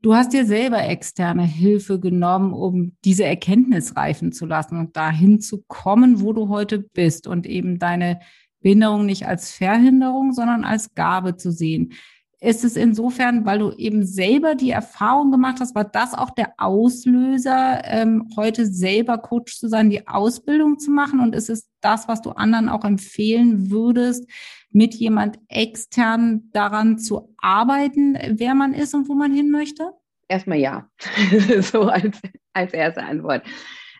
du 0.00 0.14
hast 0.14 0.32
dir 0.32 0.46
selber 0.46 0.82
externe 0.88 1.44
Hilfe 1.44 2.00
genommen, 2.00 2.52
um 2.52 2.96
diese 3.04 3.24
Erkenntnis 3.24 3.96
reifen 3.96 4.32
zu 4.32 4.46
lassen 4.46 4.78
und 4.78 4.96
dahin 4.96 5.40
zu 5.40 5.64
kommen, 5.66 6.20
wo 6.20 6.32
du 6.32 6.48
heute 6.48 6.78
bist 6.78 7.26
und 7.26 7.46
eben 7.46 7.78
deine 7.78 8.20
Behinderung 8.60 9.06
nicht 9.06 9.26
als 9.26 9.52
Verhinderung, 9.52 10.32
sondern 10.32 10.64
als 10.64 10.94
Gabe 10.94 11.36
zu 11.36 11.52
sehen 11.52 11.92
ist 12.40 12.64
es 12.64 12.76
insofern, 12.76 13.46
weil 13.46 13.58
du 13.58 13.72
eben 13.72 14.04
selber 14.04 14.54
die 14.54 14.70
Erfahrung 14.70 15.30
gemacht 15.30 15.56
hast, 15.60 15.74
war 15.74 15.84
das 15.84 16.12
auch 16.12 16.30
der 16.30 16.52
Auslöser, 16.58 17.82
ähm, 17.84 18.28
heute 18.36 18.66
selber 18.66 19.18
Coach 19.18 19.56
zu 19.58 19.68
sein, 19.68 19.88
die 19.88 20.06
Ausbildung 20.06 20.78
zu 20.78 20.90
machen? 20.90 21.20
Und 21.20 21.34
ist 21.34 21.48
es 21.48 21.70
das, 21.80 22.08
was 22.08 22.20
du 22.20 22.30
anderen 22.30 22.68
auch 22.68 22.84
empfehlen 22.84 23.70
würdest, 23.70 24.28
mit 24.70 24.94
jemand 24.94 25.38
extern 25.48 26.50
daran 26.52 26.98
zu 26.98 27.34
arbeiten, 27.38 28.18
wer 28.32 28.54
man 28.54 28.74
ist 28.74 28.94
und 28.94 29.08
wo 29.08 29.14
man 29.14 29.32
hin 29.32 29.50
möchte? 29.50 29.92
Erstmal 30.28 30.58
ja, 30.58 30.90
so 31.60 31.82
als, 31.82 32.20
als 32.52 32.74
erste 32.74 33.02
Antwort. 33.02 33.44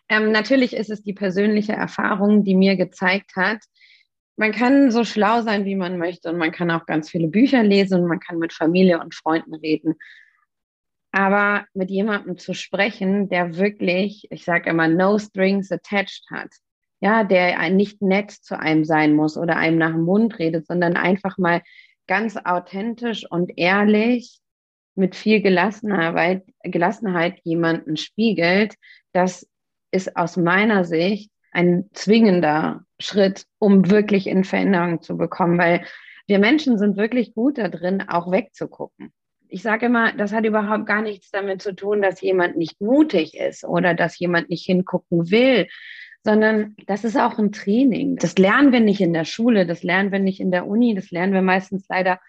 Ähm, 0.09 0.31
natürlich 0.31 0.73
ist 0.73 0.89
es 0.91 1.01
die 1.01 1.13
persönliche 1.13 1.73
Erfahrung, 1.73 2.43
die 2.43 2.55
mir 2.55 2.75
gezeigt 2.75 3.35
hat, 3.35 3.59
man 4.37 4.51
kann 4.51 4.91
so 4.91 5.03
schlau 5.03 5.41
sein, 5.41 5.65
wie 5.65 5.75
man 5.75 5.97
möchte 5.97 6.29
und 6.29 6.37
man 6.37 6.51
kann 6.51 6.71
auch 6.71 6.85
ganz 6.85 7.09
viele 7.09 7.27
Bücher 7.27 7.63
lesen 7.63 8.01
und 8.01 8.07
man 8.07 8.19
kann 8.19 8.37
mit 8.37 8.53
Familie 8.53 8.99
und 8.99 9.15
Freunden 9.15 9.55
reden. 9.55 9.95
Aber 11.11 11.65
mit 11.73 11.89
jemandem 11.89 12.37
zu 12.37 12.53
sprechen, 12.53 13.29
der 13.29 13.57
wirklich, 13.57 14.27
ich 14.29 14.45
sage 14.45 14.69
immer, 14.69 14.87
no 14.87 15.17
strings 15.17 15.71
attached 15.71 16.25
hat, 16.29 16.49
ja, 16.99 17.23
der 17.23 17.67
nicht 17.71 18.01
nett 18.01 18.31
zu 18.31 18.59
einem 18.59 18.85
sein 18.85 19.13
muss 19.13 19.37
oder 19.37 19.55
einem 19.55 19.79
nach 19.79 19.91
dem 19.91 20.03
Mund 20.03 20.37
redet, 20.37 20.67
sondern 20.67 20.97
einfach 20.97 21.39
mal 21.39 21.63
ganz 22.05 22.37
authentisch 22.37 23.29
und 23.29 23.57
ehrlich 23.57 24.39
mit 24.93 25.15
viel 25.15 25.41
Gelassenheit, 25.41 26.45
Gelassenheit 26.63 27.39
jemanden 27.43 27.97
spiegelt, 27.97 28.75
das 29.13 29.47
ist 29.91 30.15
aus 30.15 30.37
meiner 30.37 30.85
Sicht 30.85 31.31
ein 31.57 31.89
zwingender 31.93 32.85
Schritt, 32.99 33.47
um 33.57 33.89
wirklich 33.89 34.27
in 34.27 34.43
Veränderung 34.43 35.01
zu 35.01 35.17
bekommen, 35.17 35.57
weil 35.57 35.83
wir 36.27 36.37
Menschen 36.37 36.77
sind 36.77 36.97
wirklich 36.97 37.33
gut 37.33 37.57
da 37.57 37.67
drin, 37.67 38.03
auch 38.07 38.31
wegzugucken. 38.31 39.11
Ich 39.49 39.63
sage 39.63 39.87
immer, 39.87 40.13
das 40.13 40.33
hat 40.33 40.45
überhaupt 40.45 40.85
gar 40.85 41.01
nichts 41.01 41.31
damit 41.31 41.63
zu 41.63 41.73
tun, 41.73 42.03
dass 42.03 42.21
jemand 42.21 42.57
nicht 42.57 42.79
mutig 42.79 43.35
ist 43.35 43.63
oder 43.63 43.95
dass 43.95 44.19
jemand 44.19 44.51
nicht 44.51 44.65
hingucken 44.65 45.31
will, 45.31 45.67
sondern 46.23 46.75
das 46.85 47.03
ist 47.03 47.17
auch 47.17 47.39
ein 47.39 47.51
Training. 47.51 48.17
Das 48.17 48.37
lernen 48.37 48.71
wir 48.71 48.81
nicht 48.81 49.01
in 49.01 49.13
der 49.13 49.25
Schule, 49.25 49.65
das 49.65 49.81
lernen 49.81 50.11
wir 50.11 50.19
nicht 50.19 50.39
in 50.39 50.51
der 50.51 50.67
Uni, 50.67 50.93
das 50.93 51.09
lernen 51.09 51.33
wir 51.33 51.41
meistens 51.41 51.87
leider 51.89 52.19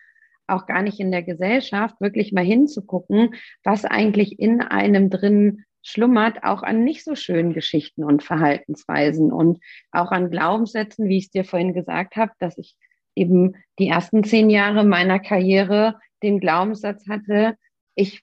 auch 0.46 0.64
gar 0.64 0.80
nicht 0.80 1.00
in 1.00 1.10
der 1.10 1.22
Gesellschaft, 1.22 2.00
wirklich 2.00 2.32
mal 2.32 2.44
hinzugucken, 2.44 3.34
was 3.62 3.84
eigentlich 3.84 4.38
in 4.38 4.62
einem 4.62 5.10
drin 5.10 5.64
schlummert, 5.88 6.44
auch 6.44 6.62
an 6.62 6.84
nicht 6.84 7.04
so 7.04 7.14
schönen 7.14 7.54
Geschichten 7.54 8.04
und 8.04 8.22
Verhaltensweisen 8.22 9.32
und 9.32 9.58
auch 9.90 10.10
an 10.10 10.30
Glaubenssätzen, 10.30 11.08
wie 11.08 11.18
ich 11.18 11.24
es 11.24 11.30
dir 11.30 11.44
vorhin 11.44 11.72
gesagt 11.72 12.16
habe, 12.16 12.32
dass 12.38 12.58
ich 12.58 12.76
eben 13.14 13.56
die 13.78 13.88
ersten 13.88 14.22
zehn 14.22 14.50
Jahre 14.50 14.84
meiner 14.84 15.18
Karriere 15.18 15.98
den 16.22 16.40
Glaubenssatz 16.40 17.08
hatte, 17.08 17.56
ich, 17.94 18.22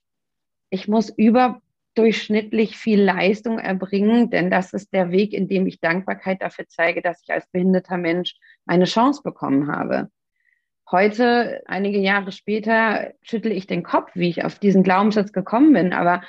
ich 0.70 0.88
muss 0.88 1.10
überdurchschnittlich 1.10 2.78
viel 2.78 3.02
Leistung 3.02 3.60
erbringen, 3.60 4.30
denn 4.30 4.50
das 4.50 4.74
ist 4.74 4.94
der 4.94 5.12
Weg, 5.12 5.34
in 5.34 5.48
dem 5.48 5.68
ich 5.68 5.80
Dankbarkeit 5.80 6.42
dafür 6.42 6.66
zeige, 6.68 7.02
dass 7.02 7.22
ich 7.24 7.34
als 7.34 7.48
behinderter 7.48 7.98
Mensch 7.98 8.36
eine 8.66 8.86
Chance 8.86 9.22
bekommen 9.24 9.72
habe. 9.72 10.10
Heute, 10.90 11.64
einige 11.66 11.98
Jahre 11.98 12.32
später, 12.32 13.14
schüttle 13.22 13.54
ich 13.54 13.66
den 13.66 13.84
Kopf, 13.84 14.12
wie 14.14 14.30
ich 14.30 14.46
auf 14.46 14.60
diesen 14.60 14.84
Glaubenssatz 14.84 15.34
gekommen 15.34 15.74
bin. 15.74 15.94
Aber 15.94 16.22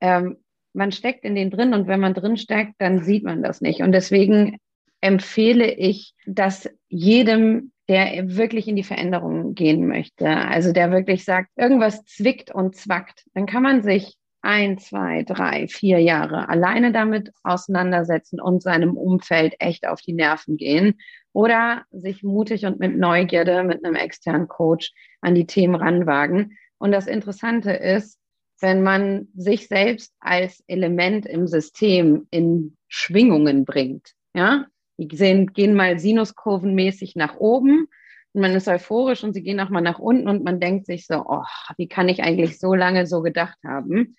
ähm, 0.00 0.41
man 0.72 0.92
steckt 0.92 1.24
in 1.24 1.34
den 1.34 1.50
drin 1.50 1.74
und 1.74 1.86
wenn 1.86 2.00
man 2.00 2.14
drin 2.14 2.36
steckt, 2.36 2.74
dann 2.78 3.02
sieht 3.02 3.24
man 3.24 3.42
das 3.42 3.60
nicht. 3.60 3.82
Und 3.82 3.92
deswegen 3.92 4.58
empfehle 5.00 5.70
ich, 5.70 6.14
dass 6.26 6.68
jedem, 6.88 7.72
der 7.88 8.36
wirklich 8.36 8.68
in 8.68 8.76
die 8.76 8.84
Veränderung 8.84 9.54
gehen 9.54 9.86
möchte, 9.86 10.28
also 10.28 10.72
der 10.72 10.92
wirklich 10.92 11.24
sagt, 11.24 11.50
irgendwas 11.56 12.04
zwickt 12.04 12.54
und 12.54 12.76
zwackt, 12.76 13.24
dann 13.34 13.46
kann 13.46 13.62
man 13.62 13.82
sich 13.82 14.16
ein, 14.42 14.78
zwei, 14.78 15.22
drei, 15.22 15.68
vier 15.68 16.00
Jahre 16.00 16.48
alleine 16.48 16.92
damit 16.92 17.30
auseinandersetzen 17.44 18.40
und 18.40 18.62
seinem 18.62 18.96
Umfeld 18.96 19.54
echt 19.60 19.86
auf 19.86 20.00
die 20.00 20.14
Nerven 20.14 20.56
gehen 20.56 20.98
oder 21.32 21.84
sich 21.90 22.22
mutig 22.22 22.66
und 22.66 22.80
mit 22.80 22.96
Neugierde 22.96 23.62
mit 23.62 23.84
einem 23.84 23.94
externen 23.94 24.48
Coach 24.48 24.92
an 25.20 25.34
die 25.34 25.46
Themen 25.46 25.76
ranwagen. 25.76 26.58
Und 26.78 26.90
das 26.90 27.06
Interessante 27.06 27.70
ist, 27.70 28.18
wenn 28.62 28.82
man 28.82 29.28
sich 29.34 29.68
selbst 29.68 30.14
als 30.20 30.62
Element 30.66 31.26
im 31.26 31.46
System 31.46 32.26
in 32.30 32.76
Schwingungen 32.88 33.64
bringt, 33.64 34.12
ja, 34.34 34.66
die 34.96 35.14
sehen, 35.16 35.52
gehen 35.52 35.74
mal 35.74 35.98
sinuskurvenmäßig 35.98 37.16
nach 37.16 37.36
oben 37.36 37.88
und 38.32 38.40
man 38.40 38.52
ist 38.52 38.68
euphorisch 38.68 39.24
und 39.24 39.34
sie 39.34 39.42
gehen 39.42 39.60
auch 39.60 39.68
mal 39.68 39.80
nach 39.80 39.98
unten 39.98 40.28
und 40.28 40.44
man 40.44 40.60
denkt 40.60 40.86
sich 40.86 41.06
so, 41.06 41.24
oh, 41.26 41.44
wie 41.76 41.88
kann 41.88 42.08
ich 42.08 42.22
eigentlich 42.22 42.58
so 42.58 42.74
lange 42.74 43.06
so 43.06 43.20
gedacht 43.20 43.58
haben? 43.66 44.16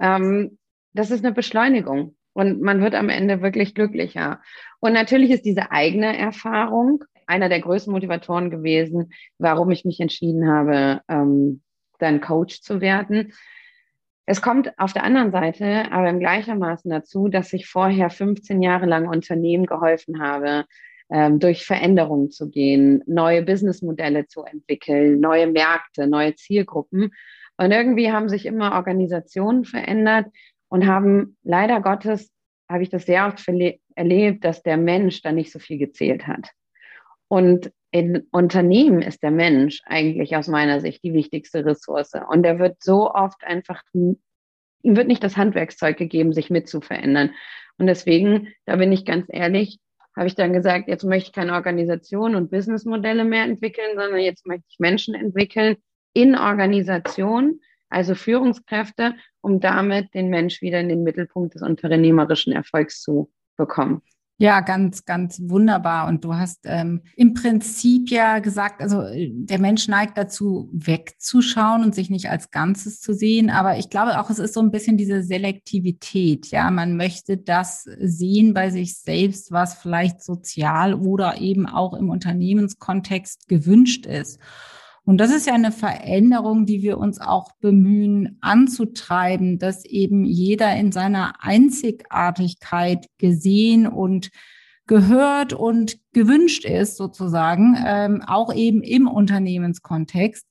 Ähm, 0.00 0.58
das 0.92 1.10
ist 1.10 1.24
eine 1.24 1.34
Beschleunigung 1.34 2.16
und 2.32 2.62
man 2.62 2.80
wird 2.80 2.94
am 2.94 3.08
Ende 3.08 3.42
wirklich 3.42 3.74
glücklicher. 3.74 4.40
Und 4.80 4.92
natürlich 4.92 5.30
ist 5.30 5.44
diese 5.44 5.70
eigene 5.70 6.16
Erfahrung 6.16 7.04
einer 7.26 7.48
der 7.48 7.60
größten 7.60 7.92
Motivatoren 7.92 8.50
gewesen, 8.50 9.12
warum 9.38 9.70
ich 9.70 9.84
mich 9.84 10.00
entschieden 10.00 10.48
habe, 10.48 11.00
ähm, 11.08 11.62
dann 11.98 12.20
Coach 12.20 12.60
zu 12.60 12.80
werden. 12.80 13.32
Es 14.26 14.40
kommt 14.40 14.78
auf 14.78 14.92
der 14.92 15.04
anderen 15.04 15.32
Seite 15.32 15.92
aber 15.92 16.08
im 16.08 16.18
gleichermaßen 16.18 16.90
dazu, 16.90 17.28
dass 17.28 17.52
ich 17.52 17.66
vorher 17.66 18.08
15 18.08 18.62
Jahre 18.62 18.86
lang 18.86 19.06
Unternehmen 19.06 19.66
geholfen 19.66 20.22
habe, 20.22 20.64
ähm, 21.10 21.38
durch 21.38 21.66
Veränderungen 21.66 22.30
zu 22.30 22.48
gehen, 22.48 23.02
neue 23.06 23.42
Businessmodelle 23.42 24.26
zu 24.26 24.44
entwickeln, 24.44 25.20
neue 25.20 25.46
Märkte, 25.46 26.06
neue 26.06 26.34
Zielgruppen. 26.34 27.10
Und 27.58 27.70
irgendwie 27.70 28.10
haben 28.10 28.28
sich 28.30 28.46
immer 28.46 28.72
Organisationen 28.72 29.64
verändert 29.64 30.26
und 30.68 30.86
haben 30.86 31.36
leider 31.42 31.80
Gottes, 31.82 32.32
habe 32.68 32.82
ich 32.82 32.88
das 32.88 33.04
sehr 33.04 33.26
oft 33.26 33.46
erlebt, 33.94 34.44
dass 34.44 34.62
der 34.62 34.78
Mensch 34.78 35.20
da 35.20 35.32
nicht 35.32 35.52
so 35.52 35.58
viel 35.58 35.78
gezählt 35.78 36.26
hat. 36.26 36.48
Und 37.28 37.72
in 37.90 38.26
Unternehmen 38.32 39.02
ist 39.02 39.22
der 39.22 39.30
Mensch 39.30 39.80
eigentlich 39.84 40.36
aus 40.36 40.48
meiner 40.48 40.80
Sicht 40.80 41.04
die 41.04 41.14
wichtigste 41.14 41.64
Ressource. 41.64 42.12
Und 42.28 42.44
er 42.44 42.58
wird 42.58 42.82
so 42.82 43.10
oft 43.10 43.44
einfach, 43.44 43.82
ihm 43.92 44.16
wird 44.82 45.08
nicht 45.08 45.22
das 45.22 45.36
Handwerkszeug 45.36 45.96
gegeben, 45.96 46.32
sich 46.32 46.50
mit 46.50 46.68
zu 46.68 46.80
verändern. 46.80 47.30
Und 47.78 47.86
deswegen, 47.86 48.48
da 48.66 48.76
bin 48.76 48.92
ich 48.92 49.04
ganz 49.04 49.26
ehrlich, 49.28 49.78
habe 50.16 50.26
ich 50.26 50.34
dann 50.34 50.52
gesagt, 50.52 50.88
jetzt 50.88 51.04
möchte 51.04 51.28
ich 51.28 51.32
keine 51.32 51.54
Organisation 51.54 52.34
und 52.34 52.50
Businessmodelle 52.50 53.24
mehr 53.24 53.44
entwickeln, 53.44 53.96
sondern 53.96 54.20
jetzt 54.20 54.46
möchte 54.46 54.66
ich 54.68 54.78
Menschen 54.78 55.14
entwickeln 55.14 55.76
in 56.12 56.36
Organisation, 56.36 57.60
also 57.88 58.14
Führungskräfte, 58.14 59.14
um 59.40 59.60
damit 59.60 60.14
den 60.14 60.30
Mensch 60.30 60.62
wieder 60.62 60.80
in 60.80 60.88
den 60.88 61.02
Mittelpunkt 61.02 61.54
des 61.54 61.62
unternehmerischen 61.62 62.52
Erfolgs 62.52 63.02
zu 63.02 63.32
bekommen. 63.56 64.02
Ja, 64.36 64.60
ganz, 64.60 65.04
ganz 65.04 65.40
wunderbar. 65.44 66.08
Und 66.08 66.24
du 66.24 66.34
hast 66.34 66.62
ähm, 66.64 67.02
im 67.14 67.34
Prinzip 67.34 68.10
ja 68.10 68.40
gesagt, 68.40 68.82
also 68.82 69.02
äh, 69.02 69.30
der 69.32 69.60
Mensch 69.60 69.86
neigt 69.86 70.18
dazu, 70.18 70.68
wegzuschauen 70.72 71.84
und 71.84 71.94
sich 71.94 72.10
nicht 72.10 72.28
als 72.30 72.50
Ganzes 72.50 73.00
zu 73.00 73.14
sehen. 73.14 73.48
Aber 73.48 73.78
ich 73.78 73.90
glaube 73.90 74.18
auch, 74.18 74.30
es 74.30 74.40
ist 74.40 74.54
so 74.54 74.60
ein 74.60 74.72
bisschen 74.72 74.96
diese 74.96 75.22
Selektivität. 75.22 76.48
Ja, 76.48 76.72
man 76.72 76.96
möchte 76.96 77.36
das 77.36 77.84
sehen 78.00 78.54
bei 78.54 78.70
sich 78.70 78.98
selbst, 78.98 79.52
was 79.52 79.74
vielleicht 79.74 80.20
sozial 80.20 80.94
oder 80.94 81.40
eben 81.40 81.66
auch 81.66 81.94
im 81.94 82.10
Unternehmenskontext 82.10 83.46
gewünscht 83.46 84.04
ist. 84.04 84.40
Und 85.04 85.18
das 85.18 85.30
ist 85.30 85.46
ja 85.46 85.54
eine 85.54 85.72
Veränderung, 85.72 86.64
die 86.64 86.82
wir 86.82 86.98
uns 86.98 87.20
auch 87.20 87.52
bemühen 87.60 88.38
anzutreiben, 88.40 89.58
dass 89.58 89.84
eben 89.84 90.24
jeder 90.24 90.74
in 90.76 90.92
seiner 90.92 91.34
Einzigartigkeit 91.40 93.06
gesehen 93.18 93.86
und 93.86 94.30
gehört 94.86 95.52
und 95.52 95.98
gewünscht 96.12 96.64
ist, 96.64 96.96
sozusagen, 96.96 97.76
ähm, 97.86 98.22
auch 98.26 98.54
eben 98.54 98.82
im 98.82 99.06
Unternehmenskontext. 99.06 100.46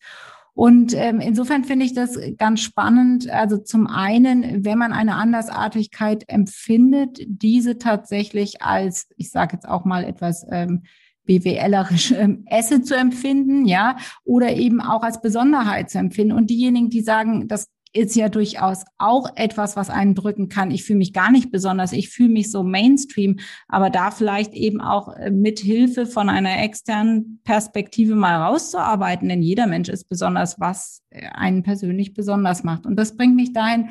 Und 0.56 0.94
ähm, 0.94 1.20
insofern 1.20 1.64
finde 1.64 1.86
ich 1.86 1.94
das 1.94 2.20
ganz 2.38 2.62
spannend. 2.62 3.28
Also 3.30 3.58
zum 3.58 3.88
einen, 3.88 4.64
wenn 4.64 4.78
man 4.78 4.94
eine 4.94 5.16
Andersartigkeit 5.16 6.26
empfindet, 6.28 7.22
diese 7.26 7.80
tatsächlich 7.80 8.62
als, 8.62 9.08
ich 9.18 9.32
sage 9.32 9.56
jetzt 9.56 9.68
auch 9.68 9.84
mal 9.84 10.04
etwas 10.04 10.46
ähm, 10.52 10.84
BWLerische 11.26 12.16
ähm, 12.16 12.44
Esse 12.46 12.82
zu 12.82 12.96
empfinden, 12.96 13.66
ja, 13.66 13.98
oder 14.24 14.54
eben 14.54 14.82
auch 14.82 15.04
als 15.04 15.22
Besonderheit 15.22 15.90
zu 15.90 15.98
empfinden. 15.98 16.34
Und 16.34 16.50
diejenigen, 16.50 16.90
die 16.90 17.02
sagen, 17.02 17.48
das 17.48 17.68
ist 17.94 18.16
ja 18.16 18.28
durchaus 18.28 18.84
auch 18.98 19.30
etwas, 19.36 19.76
was 19.76 19.90
einen 19.90 20.16
drücken 20.16 20.50
kann. 20.50 20.72
Ich 20.72 20.84
fühle 20.84 20.98
mich 20.98 21.14
gar 21.14 21.32
nicht 21.32 21.52
besonders, 21.52 21.94
ich 21.94 22.10
fühle 22.10 22.30
mich 22.30 22.52
so 22.52 22.64
Mainstream, 22.64 23.38
aber 23.68 23.92
da 23.92 24.10
vielleicht 24.10 24.54
eben 24.54 24.82
auch 24.82 25.16
äh, 25.16 25.30
mit 25.30 25.60
Hilfe 25.60 26.08
von 26.08 26.30
einer 26.30 26.64
externen 26.64 27.40
Perspektive 27.44 28.16
mal 28.16 28.36
rauszuarbeiten, 28.42 29.30
denn 29.30 29.44
jeder 29.44 29.68
Mensch 29.68 29.90
ist 29.90 30.10
besonders, 30.10 30.60
was 30.60 31.04
äh, 31.12 31.28
einen 31.34 31.62
persönlich 31.62 32.14
besonders 32.14 32.64
macht. 32.64 32.86
Und 32.88 32.96
das 32.96 33.16
bringt 33.16 33.36
mich 33.36 33.54
dahin, 33.54 33.90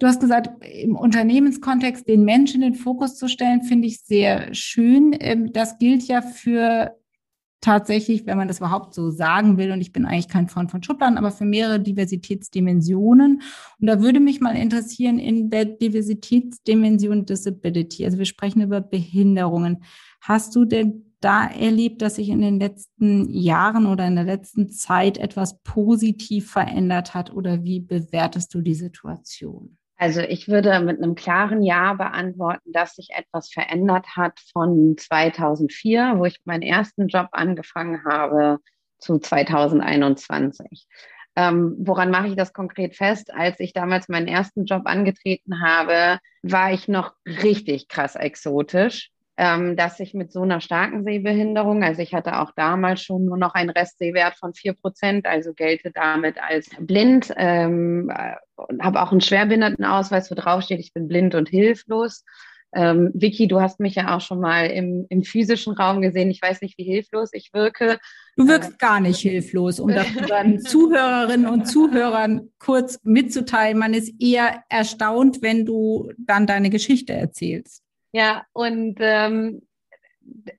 Du 0.00 0.06
hast 0.06 0.18
gesagt, 0.18 0.64
im 0.64 0.96
Unternehmenskontext 0.96 2.08
den 2.08 2.24
Menschen 2.24 2.62
in 2.62 2.72
den 2.72 2.80
Fokus 2.80 3.16
zu 3.16 3.28
stellen, 3.28 3.62
finde 3.62 3.86
ich 3.86 4.00
sehr 4.00 4.52
schön. 4.54 5.14
Ähm, 5.20 5.52
das 5.52 5.78
gilt 5.78 6.04
ja 6.04 6.22
für 6.22 6.96
tatsächlich, 7.60 8.24
wenn 8.24 8.38
man 8.38 8.48
das 8.48 8.60
überhaupt 8.60 8.94
so 8.94 9.10
sagen 9.10 9.58
will, 9.58 9.72
und 9.72 9.82
ich 9.82 9.92
bin 9.92 10.06
eigentlich 10.06 10.28
kein 10.28 10.48
Freund 10.48 10.70
von 10.70 10.82
Schubladen, 10.82 11.18
aber 11.18 11.30
für 11.30 11.44
mehrere 11.44 11.80
Diversitätsdimensionen. 11.80 13.42
Und 13.78 13.86
da 13.86 14.00
würde 14.00 14.20
mich 14.20 14.40
mal 14.40 14.56
interessieren 14.56 15.18
in 15.18 15.50
der 15.50 15.66
Diversitätsdimension 15.66 17.26
Disability. 17.26 18.06
Also 18.06 18.16
wir 18.16 18.24
sprechen 18.24 18.62
über 18.62 18.80
Behinderungen. 18.80 19.84
Hast 20.22 20.56
du 20.56 20.64
denn 20.64 21.12
da 21.20 21.46
erlebt, 21.46 22.00
dass 22.00 22.14
sich 22.14 22.30
in 22.30 22.40
den 22.40 22.58
letzten 22.58 23.28
Jahren 23.28 23.84
oder 23.84 24.06
in 24.06 24.14
der 24.14 24.24
letzten 24.24 24.70
Zeit 24.70 25.18
etwas 25.18 25.60
positiv 25.62 26.50
verändert 26.50 27.12
hat? 27.12 27.34
Oder 27.34 27.64
wie 27.64 27.80
bewertest 27.80 28.54
du 28.54 28.62
die 28.62 28.74
Situation? 28.74 29.76
Also 30.00 30.22
ich 30.22 30.48
würde 30.48 30.80
mit 30.80 30.96
einem 30.96 31.14
klaren 31.14 31.62
Ja 31.62 31.92
beantworten, 31.92 32.72
dass 32.72 32.94
sich 32.94 33.10
etwas 33.10 33.50
verändert 33.50 34.16
hat 34.16 34.40
von 34.50 34.96
2004, 34.96 36.14
wo 36.16 36.24
ich 36.24 36.40
meinen 36.46 36.62
ersten 36.62 37.08
Job 37.08 37.28
angefangen 37.32 38.02
habe, 38.06 38.60
zu 38.98 39.18
2021. 39.18 40.86
Ähm, 41.36 41.76
woran 41.80 42.10
mache 42.10 42.28
ich 42.28 42.34
das 42.34 42.54
konkret 42.54 42.96
fest? 42.96 43.30
Als 43.30 43.60
ich 43.60 43.74
damals 43.74 44.08
meinen 44.08 44.26
ersten 44.26 44.64
Job 44.64 44.84
angetreten 44.86 45.60
habe, 45.60 46.18
war 46.42 46.72
ich 46.72 46.88
noch 46.88 47.12
richtig 47.26 47.88
krass 47.88 48.16
exotisch 48.16 49.10
ähm, 49.42 49.74
dass 49.74 49.98
ich 50.00 50.12
mit 50.12 50.32
so 50.32 50.42
einer 50.42 50.60
starken 50.60 51.02
Sehbehinderung, 51.02 51.82
also 51.82 52.02
ich 52.02 52.12
hatte 52.12 52.40
auch 52.40 52.52
damals 52.54 53.02
schon 53.02 53.24
nur 53.24 53.38
noch 53.38 53.54
einen 53.54 53.70
Restsehwert 53.70 54.34
von 54.34 54.52
vier 54.52 54.74
Prozent, 54.74 55.24
also 55.24 55.54
gelte 55.54 55.90
damit 55.92 56.36
als 56.38 56.68
blind, 56.78 57.32
ähm, 57.38 58.12
habe 58.82 59.00
auch 59.00 59.12
einen 59.12 59.22
Schwerbehindertenausweis, 59.22 60.30
wo 60.30 60.34
draufsteht, 60.34 60.78
ich 60.78 60.92
bin 60.92 61.08
blind 61.08 61.34
und 61.34 61.48
hilflos. 61.48 62.22
Ähm, 62.74 63.12
Vicky, 63.14 63.48
du 63.48 63.62
hast 63.62 63.80
mich 63.80 63.94
ja 63.94 64.14
auch 64.14 64.20
schon 64.20 64.40
mal 64.40 64.66
im, 64.66 65.06
im 65.08 65.22
physischen 65.22 65.72
Raum 65.72 66.02
gesehen. 66.02 66.30
Ich 66.30 66.42
weiß 66.42 66.60
nicht, 66.60 66.76
wie 66.76 66.84
hilflos 66.84 67.30
ich 67.32 67.48
wirke. 67.54 67.98
Du 68.36 68.46
wirkst 68.46 68.72
äh, 68.72 68.76
gar 68.78 69.00
nicht 69.00 69.20
hilflos, 69.20 69.80
um 69.80 69.88
das 69.88 70.06
unseren 70.20 70.60
Zuhörerinnen 70.60 71.48
und 71.48 71.64
Zuhörern 71.64 72.50
kurz 72.58 73.00
mitzuteilen. 73.04 73.78
Man 73.78 73.94
ist 73.94 74.12
eher 74.20 74.64
erstaunt, 74.68 75.40
wenn 75.40 75.64
du 75.64 76.12
dann 76.18 76.46
deine 76.46 76.68
Geschichte 76.68 77.14
erzählst. 77.14 77.82
Ja, 78.12 78.44
und 78.52 78.96
ähm, 79.00 79.62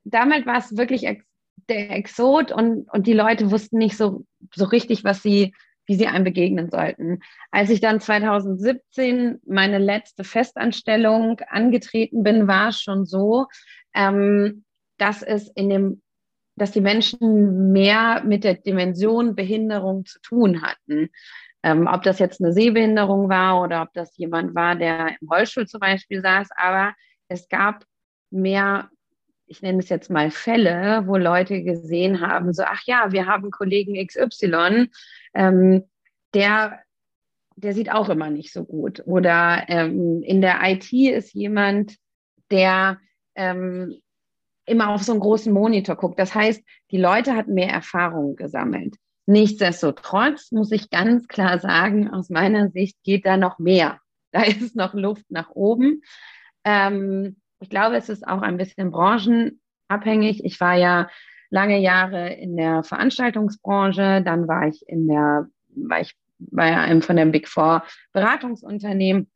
damals 0.03 0.45
war 0.45 0.57
es 0.57 0.77
wirklich 0.77 1.05
ex 1.05 1.25
der 1.69 1.91
Exot 1.91 2.51
und, 2.51 2.89
und 2.91 3.07
die 3.07 3.13
Leute 3.13 3.51
wussten 3.51 3.77
nicht 3.77 3.95
so 3.95 4.25
so 4.53 4.65
richtig, 4.65 5.03
was 5.03 5.21
sie, 5.21 5.53
wie 5.85 5.95
sie 5.95 6.07
einem 6.07 6.23
begegnen 6.23 6.69
sollten. 6.69 7.19
Als 7.51 7.69
ich 7.69 7.79
dann 7.79 7.99
2017 8.01 9.39
meine 9.45 9.77
letzte 9.77 10.23
Festanstellung 10.23 11.39
angetreten 11.47 12.23
bin, 12.23 12.47
war 12.47 12.69
es 12.69 12.81
schon 12.81 13.05
so, 13.05 13.45
ähm, 13.93 14.63
dass 14.97 15.21
es 15.23 15.49
in 15.49 15.69
dem 15.69 16.01
dass 16.57 16.71
die 16.71 16.81
Menschen 16.81 17.71
mehr 17.71 18.23
mit 18.25 18.43
der 18.43 18.55
Dimension 18.55 19.35
Behinderung 19.35 20.05
zu 20.05 20.19
tun 20.21 20.61
hatten. 20.61 21.09
Ähm, 21.63 21.87
ob 21.91 22.03
das 22.03 22.19
jetzt 22.19 22.41
eine 22.41 22.53
Sehbehinderung 22.53 23.29
war 23.29 23.61
oder 23.61 23.83
ob 23.83 23.93
das 23.93 24.15
jemand 24.17 24.53
war, 24.53 24.75
der 24.75 25.15
im 25.19 25.29
Rollstuhl 25.29 25.67
zum 25.67 25.79
Beispiel 25.79 26.21
saß, 26.21 26.49
aber 26.55 26.93
es 27.31 27.47
gab 27.47 27.85
mehr, 28.29 28.89
ich 29.47 29.61
nenne 29.61 29.79
es 29.79 29.89
jetzt 29.89 30.09
mal 30.09 30.31
Fälle, 30.31 31.03
wo 31.05 31.17
Leute 31.17 31.63
gesehen 31.63 32.21
haben, 32.21 32.53
so, 32.53 32.63
ach 32.63 32.81
ja, 32.85 33.11
wir 33.11 33.25
haben 33.25 33.51
Kollegen 33.51 33.95
XY, 34.05 34.89
ähm, 35.33 35.83
der, 36.33 36.79
der 37.55 37.73
sieht 37.73 37.91
auch 37.91 38.09
immer 38.09 38.29
nicht 38.29 38.51
so 38.53 38.63
gut. 38.63 39.01
Oder 39.05 39.65
ähm, 39.67 40.21
in 40.23 40.41
der 40.41 40.59
IT 40.63 40.91
ist 40.91 41.33
jemand, 41.33 41.95
der 42.49 42.99
ähm, 43.35 44.01
immer 44.65 44.89
auf 44.89 45.03
so 45.03 45.13
einen 45.13 45.21
großen 45.21 45.51
Monitor 45.51 45.95
guckt. 45.95 46.19
Das 46.19 46.35
heißt, 46.35 46.61
die 46.91 46.97
Leute 46.97 47.35
hatten 47.35 47.53
mehr 47.53 47.69
Erfahrung 47.69 48.35
gesammelt. 48.35 48.95
Nichtsdestotrotz 49.25 50.51
muss 50.51 50.71
ich 50.71 50.89
ganz 50.89 51.27
klar 51.27 51.59
sagen, 51.59 52.09
aus 52.09 52.29
meiner 52.29 52.69
Sicht 52.69 52.97
geht 53.03 53.25
da 53.25 53.37
noch 53.37 53.59
mehr. 53.59 53.99
Da 54.33 54.43
ist 54.43 54.77
noch 54.77 54.93
Luft 54.93 55.25
nach 55.29 55.49
oben. 55.49 56.03
Ähm, 56.63 57.37
ich 57.59 57.69
glaube, 57.69 57.95
es 57.95 58.09
ist 58.09 58.27
auch 58.27 58.41
ein 58.41 58.57
bisschen 58.57 58.91
branchenabhängig. 58.91 60.43
Ich 60.43 60.59
war 60.59 60.75
ja 60.75 61.09
lange 61.49 61.79
Jahre 61.79 62.33
in 62.33 62.55
der 62.57 62.83
Veranstaltungsbranche, 62.83 64.21
dann 64.23 64.47
war 64.47 64.67
ich 64.67 64.87
in 64.87 65.07
der, 65.07 65.47
war 65.75 66.01
ich 66.01 66.15
bei 66.39 66.75
einem 66.75 67.01
von 67.01 67.17
den 67.17 67.31
Big 67.31 67.47
Four 67.47 67.83
Beratungsunternehmen 68.13 69.29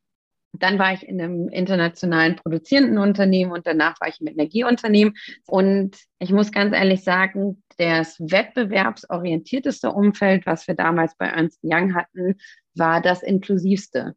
dann 0.58 0.78
war 0.78 0.92
ich 0.92 1.06
in 1.06 1.20
einem 1.20 1.48
internationalen 1.48 2.36
produzierenden 2.36 2.98
Unternehmen 2.98 3.52
und 3.52 3.66
danach 3.66 4.00
war 4.00 4.08
ich 4.08 4.20
im 4.20 4.26
Energieunternehmen. 4.28 5.14
Und 5.46 5.96
ich 6.18 6.32
muss 6.32 6.52
ganz 6.52 6.74
ehrlich 6.74 7.04
sagen, 7.04 7.62
das 7.78 8.18
wettbewerbsorientierteste 8.18 9.90
Umfeld, 9.90 10.46
was 10.46 10.66
wir 10.66 10.74
damals 10.74 11.16
bei 11.16 11.26
Ernst 11.26 11.60
Young 11.62 11.94
hatten, 11.94 12.36
war 12.74 13.00
das 13.00 13.22
inklusivste. 13.22 14.14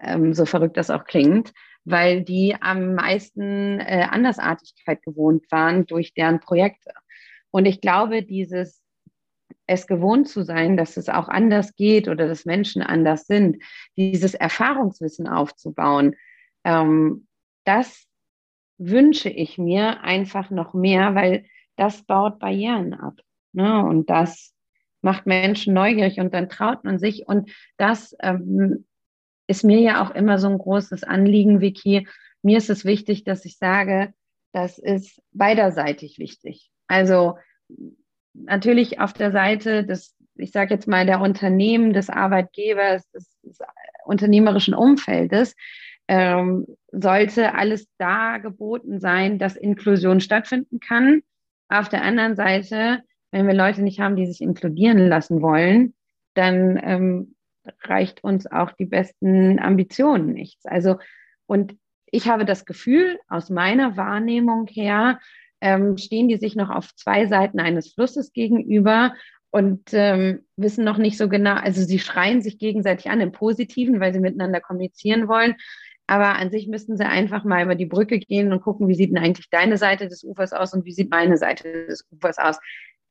Ähm, 0.00 0.34
so 0.34 0.46
verrückt 0.46 0.76
das 0.76 0.90
auch 0.90 1.04
klingt, 1.04 1.52
weil 1.84 2.22
die 2.22 2.56
am 2.60 2.94
meisten 2.94 3.80
äh, 3.80 4.06
Andersartigkeit 4.10 5.02
gewohnt 5.02 5.50
waren 5.50 5.86
durch 5.86 6.14
deren 6.14 6.40
Projekte. 6.40 6.92
Und 7.50 7.66
ich 7.66 7.80
glaube, 7.80 8.22
dieses 8.22 8.82
es 9.66 9.86
gewohnt 9.86 10.28
zu 10.28 10.42
sein, 10.42 10.76
dass 10.76 10.96
es 10.96 11.08
auch 11.08 11.28
anders 11.28 11.74
geht 11.74 12.08
oder 12.08 12.26
dass 12.26 12.44
Menschen 12.44 12.82
anders 12.82 13.26
sind, 13.26 13.62
dieses 13.96 14.34
Erfahrungswissen 14.34 15.28
aufzubauen, 15.28 16.16
ähm, 16.64 17.26
das 17.64 18.06
wünsche 18.78 19.28
ich 19.28 19.58
mir 19.58 20.02
einfach 20.02 20.50
noch 20.50 20.74
mehr, 20.74 21.14
weil 21.14 21.46
das 21.76 22.02
baut 22.02 22.38
Barrieren 22.38 22.94
ab. 22.94 23.20
Ne? 23.52 23.84
Und 23.84 24.10
das 24.10 24.52
macht 25.00 25.26
Menschen 25.26 25.74
neugierig 25.74 26.18
und 26.20 26.34
dann 26.34 26.48
traut 26.48 26.84
man 26.84 26.98
sich. 26.98 27.26
Und 27.26 27.50
das 27.76 28.16
ähm, 28.20 28.86
ist 29.52 29.64
mir 29.64 29.80
ja 29.80 30.02
auch 30.02 30.14
immer 30.14 30.38
so 30.38 30.48
ein 30.48 30.58
großes 30.58 31.04
Anliegen, 31.04 31.60
Vicky. 31.60 32.08
Mir 32.42 32.56
ist 32.56 32.70
es 32.70 32.84
wichtig, 32.84 33.24
dass 33.24 33.44
ich 33.44 33.58
sage, 33.58 34.14
das 34.52 34.78
ist 34.78 35.22
beiderseitig 35.32 36.18
wichtig. 36.18 36.70
Also 36.86 37.36
natürlich 38.32 38.98
auf 38.98 39.12
der 39.12 39.30
Seite 39.30 39.84
des, 39.84 40.16
ich 40.36 40.52
sage 40.52 40.72
jetzt 40.74 40.88
mal, 40.88 41.04
der 41.04 41.20
Unternehmen, 41.20 41.92
des 41.92 42.08
Arbeitgebers, 42.08 43.08
des, 43.10 43.38
des 43.42 43.58
unternehmerischen 44.06 44.74
Umfeldes, 44.74 45.54
ähm, 46.08 46.66
sollte 46.90 47.54
alles 47.54 47.86
da 47.98 48.38
geboten 48.38 49.00
sein, 49.00 49.38
dass 49.38 49.56
Inklusion 49.56 50.20
stattfinden 50.20 50.80
kann. 50.80 51.22
Auf 51.68 51.90
der 51.90 52.02
anderen 52.02 52.36
Seite, 52.36 53.02
wenn 53.30 53.46
wir 53.46 53.54
Leute 53.54 53.82
nicht 53.82 54.00
haben, 54.00 54.16
die 54.16 54.26
sich 54.26 54.40
inkludieren 54.40 55.08
lassen 55.08 55.42
wollen, 55.42 55.94
dann 56.34 56.80
ähm, 56.82 57.34
reicht 57.82 58.24
uns 58.24 58.46
auch 58.46 58.72
die 58.72 58.86
besten 58.86 59.58
Ambitionen 59.58 60.32
nichts. 60.32 60.64
Also, 60.66 60.96
und 61.46 61.76
ich 62.06 62.28
habe 62.28 62.44
das 62.44 62.64
Gefühl, 62.64 63.18
aus 63.28 63.50
meiner 63.50 63.96
Wahrnehmung 63.96 64.66
her, 64.66 65.18
ähm, 65.60 65.96
stehen 65.96 66.28
die 66.28 66.36
sich 66.36 66.56
noch 66.56 66.70
auf 66.70 66.94
zwei 66.94 67.26
Seiten 67.26 67.60
eines 67.60 67.94
Flusses 67.94 68.32
gegenüber 68.32 69.14
und 69.50 69.90
ähm, 69.92 70.44
wissen 70.56 70.84
noch 70.84 70.98
nicht 70.98 71.16
so 71.16 71.28
genau, 71.28 71.54
also 71.54 71.82
sie 71.82 71.98
schreien 71.98 72.42
sich 72.42 72.58
gegenseitig 72.58 73.10
an 73.10 73.20
im 73.20 73.32
Positiven, 73.32 74.00
weil 74.00 74.12
sie 74.12 74.20
miteinander 74.20 74.60
kommunizieren 74.60 75.28
wollen. 75.28 75.54
Aber 76.06 76.36
an 76.36 76.50
sich 76.50 76.66
müssten 76.68 76.96
sie 76.96 77.06
einfach 77.06 77.44
mal 77.44 77.62
über 77.62 77.74
die 77.74 77.86
Brücke 77.86 78.18
gehen 78.18 78.52
und 78.52 78.60
gucken, 78.60 78.88
wie 78.88 78.94
sieht 78.94 79.10
denn 79.10 79.22
eigentlich 79.22 79.50
deine 79.50 79.78
Seite 79.78 80.08
des 80.08 80.24
Ufers 80.24 80.52
aus 80.52 80.74
und 80.74 80.84
wie 80.84 80.92
sieht 80.92 81.10
meine 81.10 81.36
Seite 81.36 81.86
des 81.86 82.06
Ufers 82.10 82.38
aus. 82.38 82.58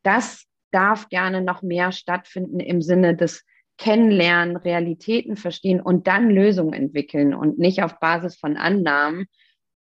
Das 0.04 0.46
darf 0.72 1.10
gerne 1.10 1.42
noch 1.42 1.62
mehr 1.62 1.92
stattfinden 1.92 2.60
im 2.60 2.82
Sinne 2.82 3.16
des 3.16 3.46
Kennenlernen, 3.82 4.58
Realitäten 4.58 5.36
verstehen 5.36 5.82
und 5.82 6.06
dann 6.06 6.30
Lösungen 6.30 6.74
entwickeln 6.74 7.34
und 7.34 7.58
nicht 7.58 7.82
auf 7.82 7.98
Basis 8.00 8.38
von 8.38 8.56
Annahmen, 8.56 9.26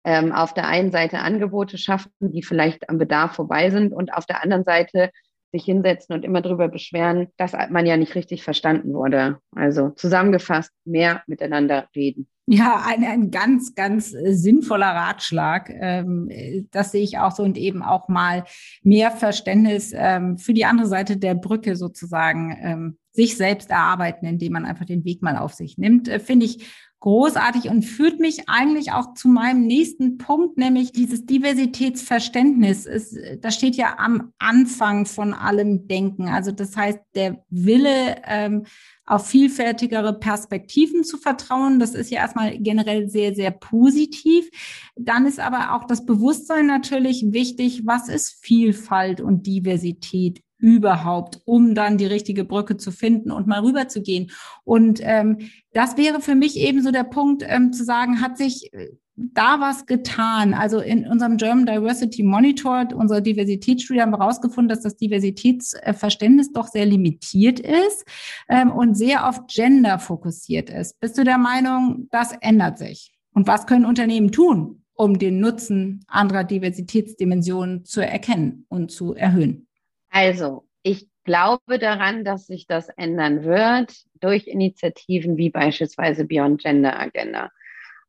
ähm, 0.06 0.32
auf 0.32 0.54
der 0.54 0.70
einen 0.70 0.94
Seite 0.94 1.20
Angebote 1.20 1.78
schaffen, 1.78 2.12
die 2.22 2.42
vielleicht 2.42 2.90
am 2.90 2.98
Bedarf 2.98 3.36
vorbei 3.36 3.70
sind 3.70 3.92
und 3.92 4.14
auf 4.14 4.26
der 4.26 4.42
anderen 4.42 4.64
Seite 4.64 5.12
sich 5.52 5.66
hinsetzen 5.66 6.16
und 6.16 6.24
immer 6.24 6.42
darüber 6.42 6.70
beschweren, 6.70 7.28
dass 7.36 7.52
man 7.70 7.86
ja 7.86 7.98
nicht 7.98 8.16
richtig 8.16 8.44
verstanden 8.44 8.94
wurde. 8.94 9.40
Also 9.54 9.90
zusammengefasst, 9.90 10.72
mehr 10.86 11.22
miteinander 11.28 11.90
reden. 11.94 12.30
Ja, 12.54 12.84
ein, 12.86 13.06
ein 13.06 13.32
ganz, 13.32 13.76
ganz 13.76 14.14
äh, 14.14 14.34
sinnvoller 14.34 14.88
Ratschlag. 14.94 15.70
Ähm, 15.70 16.68
das 16.72 16.92
sehe 16.92 17.02
ich 17.02 17.18
auch 17.18 17.32
so 17.32 17.44
und 17.44 17.58
eben 17.58 17.82
auch 17.82 18.10
mal 18.10 18.44
mehr 18.84 19.12
Verständnis 19.12 19.94
ähm, 19.96 20.38
für 20.38 20.54
die 20.54 20.66
andere 20.66 20.88
Seite 20.88 21.16
der 21.16 21.34
Brücke 21.34 21.78
sozusagen 21.78 22.58
ähm, 22.62 22.98
sich 23.14 23.38
selbst 23.38 23.70
erarbeiten, 23.72 24.26
indem 24.26 24.52
man 24.52 24.66
einfach 24.66 24.84
den 24.84 25.06
Weg 25.06 25.22
mal 25.22 25.38
auf 25.38 25.54
sich 25.54 25.78
nimmt. 25.78 26.10
Äh, 26.10 26.20
Finde 26.20 26.46
ich 26.46 26.68
großartig 27.02 27.70
und 27.70 27.84
führt 27.84 28.20
mich 28.20 28.48
eigentlich 28.48 28.94
auch 28.94 29.16
zu 29.16 29.28
meinem 29.28 29.66
nächsten 29.66 30.18
Punkt, 30.18 30.58
nämlich 30.58 30.92
dieses 30.92 31.26
Diversitätsverständnis. 31.26 32.86
Es, 32.86 33.18
das 33.42 33.56
steht 33.56 33.76
ja 33.76 33.98
am 33.98 34.32
Anfang 34.38 35.06
von 35.06 35.34
allem 35.34 35.88
Denken. 35.88 36.30
Also 36.30 36.52
das 36.52 36.78
heißt, 36.78 37.00
der 37.16 37.44
Wille, 37.50 38.22
ähm, 38.26 38.66
auf 39.04 39.28
vielfältigere 39.28 40.18
Perspektiven 40.18 41.04
zu 41.04 41.18
vertrauen, 41.18 41.80
das 41.80 41.96
ist 41.96 42.12
ja 42.12 42.20
erstmal 42.20 42.58
generell 42.60 43.10
sehr, 43.10 43.36
sehr 43.36 43.52
positiv. 43.52 44.50
Dann 44.96 45.26
ist 45.26 45.40
aber 45.40 45.76
auch 45.76 45.86
das 45.86 46.06
Bewusstsein 46.06 46.68
natürlich 46.68 47.26
wichtig. 47.28 47.82
Was 47.86 48.08
ist 48.08 48.38
Vielfalt 48.42 49.20
und 49.20 49.48
Diversität 49.48 50.42
überhaupt, 50.62 51.42
um 51.46 51.76
dann 51.76 51.98
die 51.98 52.06
richtige 52.06 52.46
Brücke 52.46 52.78
zu 52.78 52.92
finden 52.92 53.32
und 53.32 53.48
mal 53.48 53.62
rüber 53.62 53.88
zu 53.88 54.02
gehen. 54.02 54.32
Und 54.64 55.00
ähm, 55.04 55.50
das 55.74 55.98
wäre 55.98 56.22
für 56.22 56.36
mich 56.36 56.56
eben 56.58 56.84
so 56.84 56.92
der 56.92 57.04
Punkt, 57.04 57.44
ähm, 57.46 57.74
zu 57.74 57.84
sagen, 57.84 58.22
hat 58.22 58.38
sich 58.38 58.72
äh, 58.74 58.90
da 59.16 59.60
was 59.60 59.88
getan? 59.88 60.54
Also 60.54 60.80
in 60.80 61.08
unserem 61.08 61.38
German 61.38 61.66
Diversity 61.66 62.24
Monitor, 62.24 62.88
unserer 62.94 63.22
Diversitätsstudie, 63.22 64.02
haben 64.02 64.12
wir 64.12 64.20
herausgefunden, 64.20 64.70
dass 64.70 64.82
das 64.82 64.98
Diversitätsverständnis 64.98 66.52
doch 66.52 66.68
sehr 66.68 66.86
limitiert 66.86 67.60
ist 67.60 68.06
ähm, 68.48 68.72
und 68.72 68.96
sehr 68.96 69.28
auf 69.28 69.48
Gender 69.48 70.00
fokussiert 70.00 70.70
ist. 70.70 71.00
Bist 71.00 71.18
du 71.18 71.24
der 71.24 71.40
Meinung, 71.40 72.08
das 72.12 72.34
ändert 72.42 72.78
sich? 72.78 73.12
Und 73.34 73.48
was 73.48 73.66
können 73.66 73.86
Unternehmen 73.86 74.32
tun, 74.32 74.84
um 74.94 75.18
den 75.18 75.40
Nutzen 75.40 76.04
anderer 76.08 76.44
Diversitätsdimensionen 76.44 77.84
zu 77.84 78.02
erkennen 78.02 78.66
und 78.70 78.92
zu 78.92 79.16
erhöhen? 79.16 79.68
Also, 80.12 80.68
ich 80.84 81.08
glaube 81.24 81.80
daran, 81.80 82.24
dass 82.24 82.48
sich 82.48 82.68
das 82.68 82.90
ändern 82.90 83.44
wird 83.44 83.94
durch 84.20 84.48
Initiativen 84.48 85.38
wie 85.38 85.50
beispielsweise 85.50 86.26
Beyond 86.26 86.62
Gender 86.62 87.00
Agenda. 87.00 87.50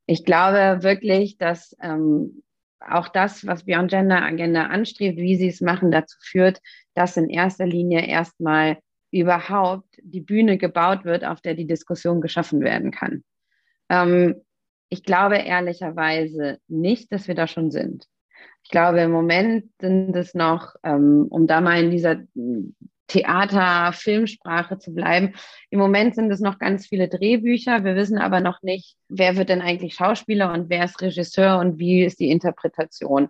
Ich 0.06 0.24
glaube 0.24 0.82
wirklich, 0.82 1.38
dass 1.38 1.76
ähm, 1.80 2.42
auch 2.80 3.08
das, 3.08 3.46
was 3.46 3.64
Beyond 3.64 3.90
Gender 3.90 4.22
Agenda 4.22 4.66
anstrebt, 4.66 5.16
wie 5.16 5.36
sie 5.36 5.48
es 5.48 5.60
machen, 5.60 5.90
dazu 5.90 6.18
führt, 6.20 6.60
dass 6.94 7.16
in 7.16 7.28
erster 7.28 7.66
Linie 7.66 8.06
erstmal 8.06 8.78
überhaupt 9.12 9.98
die 10.02 10.20
Bühne 10.20 10.58
gebaut 10.58 11.04
wird, 11.04 11.24
auf 11.24 11.40
der 11.40 11.54
die 11.54 11.66
Diskussion 11.66 12.20
geschaffen 12.20 12.62
werden 12.62 12.90
kann. 12.90 13.22
Ähm, 13.88 14.42
ich 14.88 15.04
glaube 15.04 15.36
ehrlicherweise 15.36 16.58
nicht, 16.66 17.12
dass 17.12 17.28
wir 17.28 17.34
da 17.34 17.46
schon 17.46 17.70
sind. 17.70 18.08
Ich 18.64 18.70
glaube, 18.70 19.00
im 19.00 19.10
Moment 19.10 19.66
sind 19.80 20.14
es 20.16 20.34
noch, 20.34 20.74
ähm, 20.82 21.26
um 21.30 21.46
da 21.46 21.60
mal 21.60 21.82
in 21.82 21.90
dieser 21.90 22.16
Theater, 23.08 23.92
Filmsprache 23.92 24.78
zu 24.78 24.94
bleiben. 24.94 25.34
Im 25.70 25.78
Moment 25.78 26.14
sind 26.14 26.30
es 26.30 26.40
noch 26.40 26.58
ganz 26.58 26.86
viele 26.86 27.08
Drehbücher. 27.08 27.84
Wir 27.84 27.94
wissen 27.96 28.18
aber 28.18 28.40
noch 28.40 28.62
nicht, 28.62 28.96
wer 29.08 29.36
wird 29.36 29.50
denn 29.50 29.60
eigentlich 29.60 29.94
Schauspieler 29.94 30.52
und 30.52 30.70
wer 30.70 30.84
ist 30.84 31.02
Regisseur 31.02 31.58
und 31.58 31.78
wie 31.78 32.04
ist 32.04 32.20
die 32.20 32.30
Interpretation. 32.30 33.28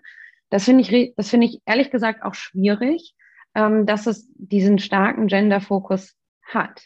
Das 0.51 0.65
finde 0.65 0.83
ich, 0.83 1.15
das 1.17 1.33
ich 1.33 1.61
ehrlich 1.67 1.91
gesagt 1.91 2.23
auch 2.23 2.35
schwierig. 2.35 3.15
ähm, 3.55 3.87
dass 3.87 4.07
es 4.07 4.29
diesen 4.35 4.79
starken 4.79 5.27
Gender-Fokus 5.27 6.15
hat. 6.43 6.83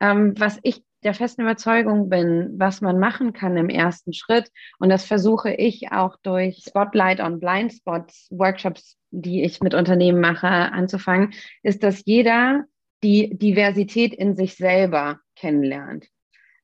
Ähm, 0.00 0.34
was 0.36 0.58
ich 0.62 0.82
der 1.06 1.14
festen 1.14 1.42
Überzeugung 1.42 2.10
bin, 2.10 2.54
was 2.58 2.82
man 2.82 2.98
machen 2.98 3.32
kann 3.32 3.56
im 3.56 3.70
ersten 3.70 4.12
Schritt, 4.12 4.50
und 4.78 4.90
das 4.90 5.04
versuche 5.04 5.54
ich 5.54 5.92
auch 5.92 6.16
durch 6.22 6.64
Spotlight 6.66 7.20
on 7.20 7.40
Blind 7.40 7.72
Spots, 7.72 8.28
Workshops, 8.30 8.98
die 9.10 9.42
ich 9.44 9.62
mit 9.62 9.72
Unternehmen 9.72 10.20
mache, 10.20 10.48
anzufangen, 10.48 11.32
ist, 11.62 11.82
dass 11.82 12.02
jeder 12.04 12.64
die 13.02 13.38
Diversität 13.38 14.12
in 14.12 14.36
sich 14.36 14.56
selber 14.56 15.20
kennenlernt. 15.36 16.06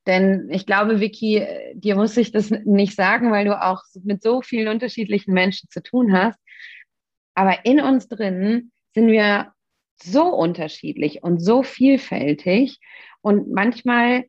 Denn 0.07 0.49
ich 0.51 0.67
glaube, 0.67 1.01
Vicky, 1.01 1.47
dir 1.75 1.95
muss 1.95 2.17
ich 2.17 2.33
das 2.33 2.51
nicht 2.51 2.97
sagen, 2.97 3.31
weil 3.31 3.45
du 3.45 3.63
auch 3.63 3.83
mit 4.03 4.23
so 4.23 4.43
vielen 4.43 4.69
unterschiedlichen 4.69 5.33
Menschen 5.33 5.69
zu 5.71 5.83
tun 5.83 6.13
hast. 6.13 6.39
Aber 7.35 7.65
in 7.65 7.81
uns 7.81 8.09
drin 8.09 8.73
sind 8.95 9.07
wir 9.07 9.53
so 10.03 10.25
unterschiedlich 10.25 11.23
und 11.23 11.39
so 11.39 11.63
vielfältig. 11.63 12.81
Und 13.21 13.53
manchmal, 13.53 14.25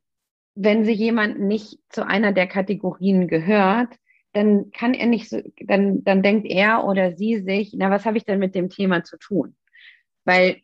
wenn 0.56 0.86
sich 0.86 0.98
jemand 0.98 1.40
nicht 1.40 1.80
zu 1.90 2.06
einer 2.06 2.32
der 2.32 2.48
Kategorien 2.48 3.28
gehört, 3.28 3.96
dann 4.34 4.72
kann 4.72 4.94
er 4.94 5.06
nicht 5.06 5.30
so, 5.30 5.42
dann, 5.58 6.04
dann 6.04 6.24
denkt 6.24 6.48
er 6.48 6.86
oder 6.86 7.16
sie 7.16 7.40
sich, 7.40 7.74
na, 7.76 7.90
was 7.90 8.06
habe 8.06 8.18
ich 8.18 8.26
denn 8.26 8.40
mit 8.40 8.56
dem 8.56 8.70
Thema 8.70 9.04
zu 9.04 9.18
tun? 9.18 9.56
Weil 10.26 10.62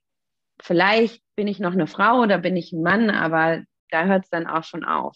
vielleicht 0.61 1.23
bin 1.35 1.47
ich 1.47 1.59
noch 1.59 1.73
eine 1.73 1.87
Frau 1.87 2.21
oder 2.21 2.39
bin 2.39 2.57
ich 2.57 2.73
ein 2.73 2.81
Mann, 2.81 3.09
aber 3.09 3.63
da 3.89 4.05
hört 4.05 4.25
es 4.25 4.29
dann 4.29 4.47
auch 4.47 4.63
schon 4.63 4.83
auf. 4.83 5.15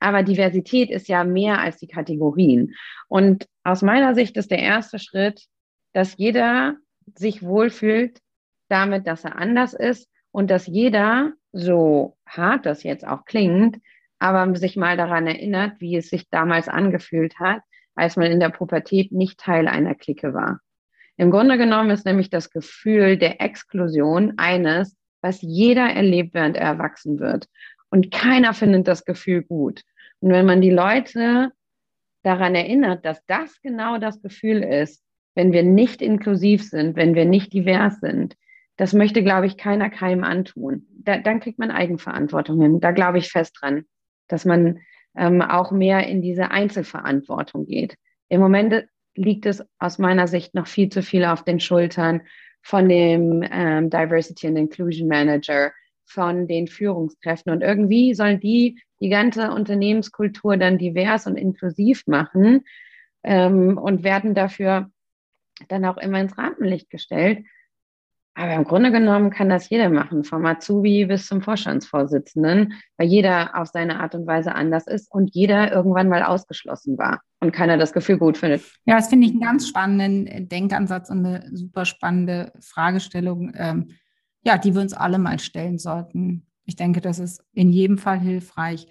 Aber 0.00 0.24
Diversität 0.24 0.90
ist 0.90 1.08
ja 1.08 1.22
mehr 1.22 1.60
als 1.60 1.78
die 1.78 1.86
Kategorien. 1.86 2.74
Und 3.08 3.46
aus 3.62 3.82
meiner 3.82 4.14
Sicht 4.14 4.36
ist 4.36 4.50
der 4.50 4.58
erste 4.58 4.98
Schritt, 4.98 5.46
dass 5.92 6.16
jeder 6.16 6.76
sich 7.14 7.42
wohlfühlt 7.42 8.20
damit, 8.68 9.06
dass 9.06 9.24
er 9.24 9.36
anders 9.36 9.74
ist 9.74 10.08
und 10.32 10.50
dass 10.50 10.66
jeder, 10.66 11.32
so 11.52 12.16
hart 12.26 12.66
das 12.66 12.82
jetzt 12.82 13.06
auch 13.06 13.24
klingt, 13.26 13.78
aber 14.22 14.54
sich 14.56 14.76
mal 14.76 14.96
daran 14.96 15.26
erinnert, 15.26 15.80
wie 15.80 15.96
es 15.96 16.08
sich 16.08 16.30
damals 16.30 16.68
angefühlt 16.68 17.40
hat, 17.40 17.60
als 17.96 18.16
man 18.16 18.30
in 18.30 18.38
der 18.38 18.50
Pubertät 18.50 19.10
nicht 19.10 19.40
Teil 19.40 19.66
einer 19.66 19.96
Clique 19.96 20.32
war. 20.32 20.60
Im 21.16 21.32
Grunde 21.32 21.58
genommen 21.58 21.90
ist 21.90 22.06
nämlich 22.06 22.30
das 22.30 22.50
Gefühl 22.50 23.16
der 23.16 23.40
Exklusion 23.40 24.34
eines, 24.36 24.96
was 25.22 25.42
jeder 25.42 25.90
erlebt, 25.90 26.34
während 26.34 26.56
er 26.56 26.68
erwachsen 26.68 27.18
wird. 27.18 27.48
Und 27.90 28.12
keiner 28.12 28.54
findet 28.54 28.86
das 28.86 29.04
Gefühl 29.04 29.42
gut. 29.42 29.82
Und 30.20 30.30
wenn 30.30 30.46
man 30.46 30.60
die 30.60 30.70
Leute 30.70 31.50
daran 32.22 32.54
erinnert, 32.54 33.04
dass 33.04 33.24
das 33.26 33.60
genau 33.60 33.98
das 33.98 34.22
Gefühl 34.22 34.62
ist, 34.62 35.02
wenn 35.34 35.52
wir 35.52 35.64
nicht 35.64 36.00
inklusiv 36.00 36.62
sind, 36.62 36.94
wenn 36.94 37.16
wir 37.16 37.24
nicht 37.24 37.52
divers 37.52 37.98
sind, 37.98 38.36
das 38.76 38.92
möchte, 38.92 39.24
glaube 39.24 39.46
ich, 39.46 39.56
keiner 39.56 39.90
keinem 39.90 40.22
antun. 40.22 40.86
Da, 40.90 41.18
dann 41.18 41.40
kriegt 41.40 41.58
man 41.58 41.72
Eigenverantwortung 41.72 42.60
hin. 42.60 42.80
Da 42.80 42.92
glaube 42.92 43.18
ich 43.18 43.30
fest 43.30 43.56
dran, 43.60 43.84
dass 44.32 44.44
man 44.44 44.80
ähm, 45.16 45.42
auch 45.42 45.70
mehr 45.70 46.06
in 46.06 46.22
diese 46.22 46.50
Einzelverantwortung 46.50 47.66
geht. 47.66 47.96
Im 48.28 48.40
Moment 48.40 48.86
liegt 49.14 49.46
es 49.46 49.62
aus 49.78 49.98
meiner 49.98 50.26
Sicht 50.26 50.54
noch 50.54 50.66
viel 50.66 50.88
zu 50.88 51.02
viel 51.02 51.24
auf 51.24 51.44
den 51.44 51.60
Schultern 51.60 52.22
von 52.62 52.88
dem 52.88 53.44
ähm, 53.50 53.90
Diversity 53.90 54.46
and 54.46 54.58
Inclusion 54.58 55.08
Manager, 55.08 55.72
von 56.12 56.46
den 56.46 56.68
Führungskräften. 56.68 57.52
Und 57.52 57.62
irgendwie 57.62 58.14
sollen 58.14 58.40
die 58.40 58.80
die 59.00 59.08
ganze 59.08 59.50
Unternehmenskultur 59.50 60.56
dann 60.56 60.78
divers 60.78 61.26
und 61.26 61.36
inklusiv 61.36 62.06
machen 62.06 62.64
ähm, 63.24 63.76
und 63.76 64.04
werden 64.04 64.34
dafür 64.34 64.90
dann 65.68 65.84
auch 65.84 65.96
immer 65.96 66.20
ins 66.20 66.38
Rampenlicht 66.38 66.88
gestellt. 66.90 67.44
Aber 68.34 68.54
im 68.54 68.64
Grunde 68.64 68.90
genommen 68.90 69.30
kann 69.30 69.50
das 69.50 69.68
jeder 69.68 69.90
machen, 69.90 70.24
vom 70.24 70.46
Azubi 70.46 71.04
bis 71.04 71.26
zum 71.26 71.42
Vorstandsvorsitzenden, 71.42 72.74
weil 72.96 73.08
jeder 73.08 73.58
auf 73.60 73.68
seine 73.68 74.00
Art 74.00 74.14
und 74.14 74.26
Weise 74.26 74.54
anders 74.54 74.86
ist 74.86 75.12
und 75.12 75.34
jeder 75.34 75.70
irgendwann 75.70 76.08
mal 76.08 76.22
ausgeschlossen 76.22 76.96
war 76.96 77.20
und 77.40 77.52
keiner 77.52 77.76
das 77.76 77.92
Gefühl 77.92 78.16
gut 78.16 78.38
findet. 78.38 78.62
Ja, 78.86 78.96
das 78.96 79.08
finde 79.08 79.26
ich 79.26 79.32
einen 79.32 79.42
ganz 79.42 79.68
spannenden 79.68 80.48
Denkansatz 80.48 81.10
und 81.10 81.26
eine 81.26 81.44
super 81.52 81.84
spannende 81.84 82.52
Fragestellung, 82.60 83.52
ähm, 83.54 83.90
ja, 84.44 84.56
die 84.56 84.74
wir 84.74 84.80
uns 84.80 84.94
alle 84.94 85.18
mal 85.18 85.38
stellen 85.38 85.78
sollten. 85.78 86.46
Ich 86.64 86.76
denke, 86.76 87.02
das 87.02 87.18
ist 87.18 87.44
in 87.52 87.70
jedem 87.70 87.98
Fall 87.98 88.18
hilfreich. 88.18 88.86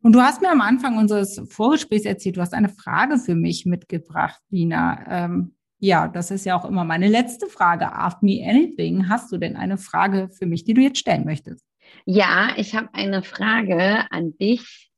Und 0.00 0.12
du 0.14 0.22
hast 0.22 0.40
mir 0.40 0.50
am 0.50 0.60
Anfang 0.60 0.96
unseres 0.96 1.42
Vorgesprächs 1.50 2.04
erzählt, 2.04 2.36
du 2.36 2.40
hast 2.40 2.54
eine 2.54 2.68
Frage 2.68 3.18
für 3.18 3.34
mich 3.34 3.66
mitgebracht, 3.66 4.40
Lina. 4.48 5.04
Ähm, 5.08 5.56
ja, 5.78 6.08
das 6.08 6.30
ist 6.30 6.44
ja 6.44 6.58
auch 6.58 6.64
immer 6.64 6.84
meine 6.84 7.08
letzte 7.08 7.46
Frage. 7.46 7.92
Ask 7.92 8.22
me 8.22 8.44
anything. 8.44 9.08
Hast 9.08 9.30
du 9.32 9.38
denn 9.38 9.56
eine 9.56 9.78
Frage 9.78 10.28
für 10.30 10.46
mich, 10.46 10.64
die 10.64 10.74
du 10.74 10.80
jetzt 10.80 10.98
stellen 10.98 11.24
möchtest? 11.24 11.64
Ja, 12.04 12.50
ich 12.56 12.74
habe 12.74 12.88
eine 12.92 13.22
Frage 13.22 14.10
an 14.10 14.36
dich, 14.38 14.90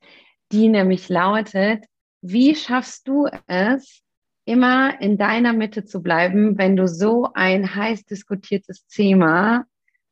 die 0.53 0.69
nämlich 0.69 1.09
lautet, 1.09 1.85
wie 2.23 2.55
schaffst 2.55 3.07
du 3.09 3.29
es, 3.47 4.03
immer 4.45 5.01
in 5.01 5.17
deiner 5.17 5.53
Mitte 5.53 5.85
zu 5.85 6.03
bleiben, 6.03 6.59
wenn 6.59 6.77
du 6.77 6.89
so 6.89 7.29
ein 7.35 7.75
heiß 7.75 8.05
diskutiertes 8.05 8.87
Thema 8.87 9.65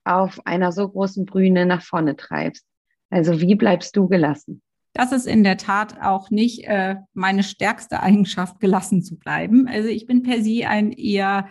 auf 0.04 0.46
einer 0.46 0.70
so 0.70 0.88
großen 0.88 1.24
Bühne 1.24 1.66
nach 1.66 1.82
vorne 1.82 2.14
treibst? 2.14 2.64
Also 3.10 3.40
wie 3.40 3.54
bleibst 3.54 3.96
du 3.96 4.06
gelassen? 4.06 4.62
Das 4.98 5.12
ist 5.12 5.28
in 5.28 5.44
der 5.44 5.58
Tat 5.58 6.02
auch 6.02 6.28
nicht 6.30 6.64
äh, 6.64 6.96
meine 7.14 7.44
stärkste 7.44 8.02
Eigenschaft, 8.02 8.58
gelassen 8.58 9.04
zu 9.04 9.16
bleiben. 9.16 9.68
Also 9.68 9.88
ich 9.88 10.06
bin 10.06 10.24
per 10.24 10.42
se 10.42 10.66
ein 10.66 10.90
eher 10.90 11.46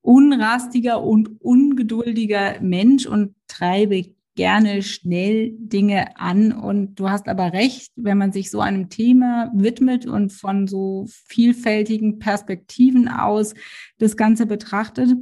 unrastiger 0.00 1.02
und 1.02 1.40
ungeduldiger 1.40 2.60
Mensch 2.60 3.04
und 3.04 3.34
treibe 3.48 4.14
gerne 4.36 4.82
schnell 4.82 5.56
Dinge 5.58 6.16
an. 6.20 6.52
Und 6.52 6.94
du 7.00 7.10
hast 7.10 7.26
aber 7.26 7.52
recht, 7.52 7.90
wenn 7.96 8.16
man 8.16 8.30
sich 8.30 8.48
so 8.48 8.60
einem 8.60 8.90
Thema 8.90 9.50
widmet 9.52 10.06
und 10.06 10.32
von 10.32 10.68
so 10.68 11.04
vielfältigen 11.26 12.20
Perspektiven 12.20 13.08
aus 13.08 13.54
das 13.98 14.16
Ganze 14.16 14.46
betrachtet, 14.46 15.16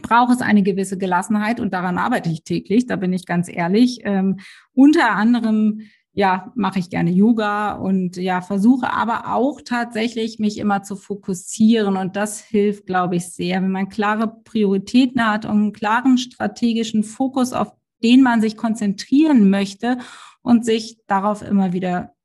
braucht 0.00 0.32
es 0.32 0.42
eine 0.42 0.62
gewisse 0.62 0.96
Gelassenheit 0.96 1.58
und 1.58 1.74
daran 1.74 1.98
arbeite 1.98 2.30
ich 2.30 2.44
täglich, 2.44 2.86
da 2.86 2.94
bin 2.94 3.12
ich 3.12 3.26
ganz 3.26 3.48
ehrlich. 3.48 3.98
Ähm, 4.04 4.36
unter 4.74 5.10
anderem 5.10 5.80
ja, 6.18 6.50
mache 6.56 6.80
ich 6.80 6.90
gerne 6.90 7.12
Yoga 7.12 7.74
und 7.74 8.16
ja, 8.16 8.40
versuche 8.40 8.92
aber 8.92 9.32
auch 9.36 9.60
tatsächlich 9.64 10.40
mich 10.40 10.58
immer 10.58 10.82
zu 10.82 10.96
fokussieren. 10.96 11.96
Und 11.96 12.16
das 12.16 12.40
hilft, 12.40 12.86
glaube 12.86 13.14
ich, 13.14 13.28
sehr, 13.28 13.62
wenn 13.62 13.70
man 13.70 13.88
klare 13.88 14.26
Prioritäten 14.42 15.24
hat 15.24 15.44
und 15.44 15.52
einen 15.52 15.72
klaren 15.72 16.18
strategischen 16.18 17.04
Fokus, 17.04 17.52
auf 17.52 17.72
den 18.02 18.22
man 18.22 18.40
sich 18.40 18.56
konzentrieren 18.56 19.48
möchte 19.48 19.98
und 20.42 20.64
sich 20.64 20.98
darauf 21.06 21.40
immer 21.40 21.72
wieder 21.72 22.16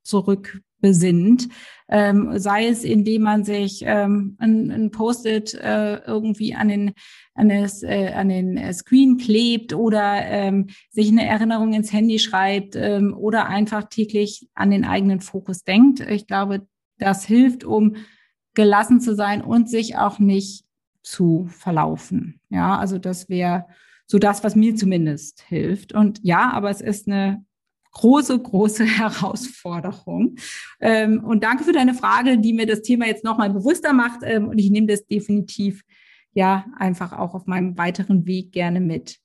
zurückbesinnt. 0.84 1.48
Ähm, 1.86 2.38
sei 2.38 2.68
es, 2.68 2.82
indem 2.82 3.22
man 3.22 3.44
sich 3.44 3.82
ähm, 3.84 4.36
ein, 4.38 4.70
ein 4.70 4.90
Post-it 4.90 5.52
äh, 5.54 5.96
irgendwie 6.06 6.54
an 6.54 6.68
den 6.68 6.92
an, 7.34 7.50
das, 7.50 7.82
äh, 7.82 8.12
an 8.14 8.30
den 8.30 8.56
äh, 8.56 8.72
Screen 8.72 9.18
klebt 9.18 9.74
oder 9.74 10.24
ähm, 10.24 10.68
sich 10.90 11.08
eine 11.08 11.26
Erinnerung 11.26 11.74
ins 11.74 11.92
Handy 11.92 12.18
schreibt 12.18 12.74
ähm, 12.74 13.14
oder 13.14 13.48
einfach 13.48 13.84
täglich 13.84 14.48
an 14.54 14.70
den 14.70 14.86
eigenen 14.86 15.20
Fokus 15.20 15.64
denkt. 15.64 16.00
Ich 16.00 16.26
glaube, 16.26 16.66
das 16.98 17.26
hilft, 17.26 17.64
um 17.64 17.96
gelassen 18.54 19.00
zu 19.00 19.14
sein 19.14 19.42
und 19.42 19.68
sich 19.68 19.98
auch 19.98 20.18
nicht 20.18 20.64
zu 21.02 21.46
verlaufen. 21.50 22.40
Ja, 22.48 22.78
also 22.78 22.98
das 22.98 23.28
wäre 23.28 23.66
so 24.06 24.18
das, 24.18 24.42
was 24.42 24.56
mir 24.56 24.74
zumindest 24.74 25.42
hilft. 25.42 25.92
Und 25.92 26.20
ja, 26.22 26.50
aber 26.50 26.70
es 26.70 26.80
ist 26.80 27.08
eine 27.08 27.44
große, 27.94 28.38
große 28.38 28.84
Herausforderung. 28.98 30.36
Ähm, 30.80 31.24
und 31.24 31.42
danke 31.42 31.64
für 31.64 31.72
deine 31.72 31.94
Frage, 31.94 32.38
die 32.38 32.52
mir 32.52 32.66
das 32.66 32.82
Thema 32.82 33.06
jetzt 33.06 33.24
nochmal 33.24 33.50
bewusster 33.50 33.92
macht. 33.92 34.20
Ähm, 34.22 34.48
und 34.48 34.58
ich 34.58 34.70
nehme 34.70 34.86
das 34.86 35.06
definitiv 35.06 35.82
ja 36.34 36.66
einfach 36.76 37.12
auch 37.12 37.34
auf 37.34 37.46
meinem 37.46 37.78
weiteren 37.78 38.26
Weg 38.26 38.52
gerne 38.52 38.80
mit. 38.80 39.18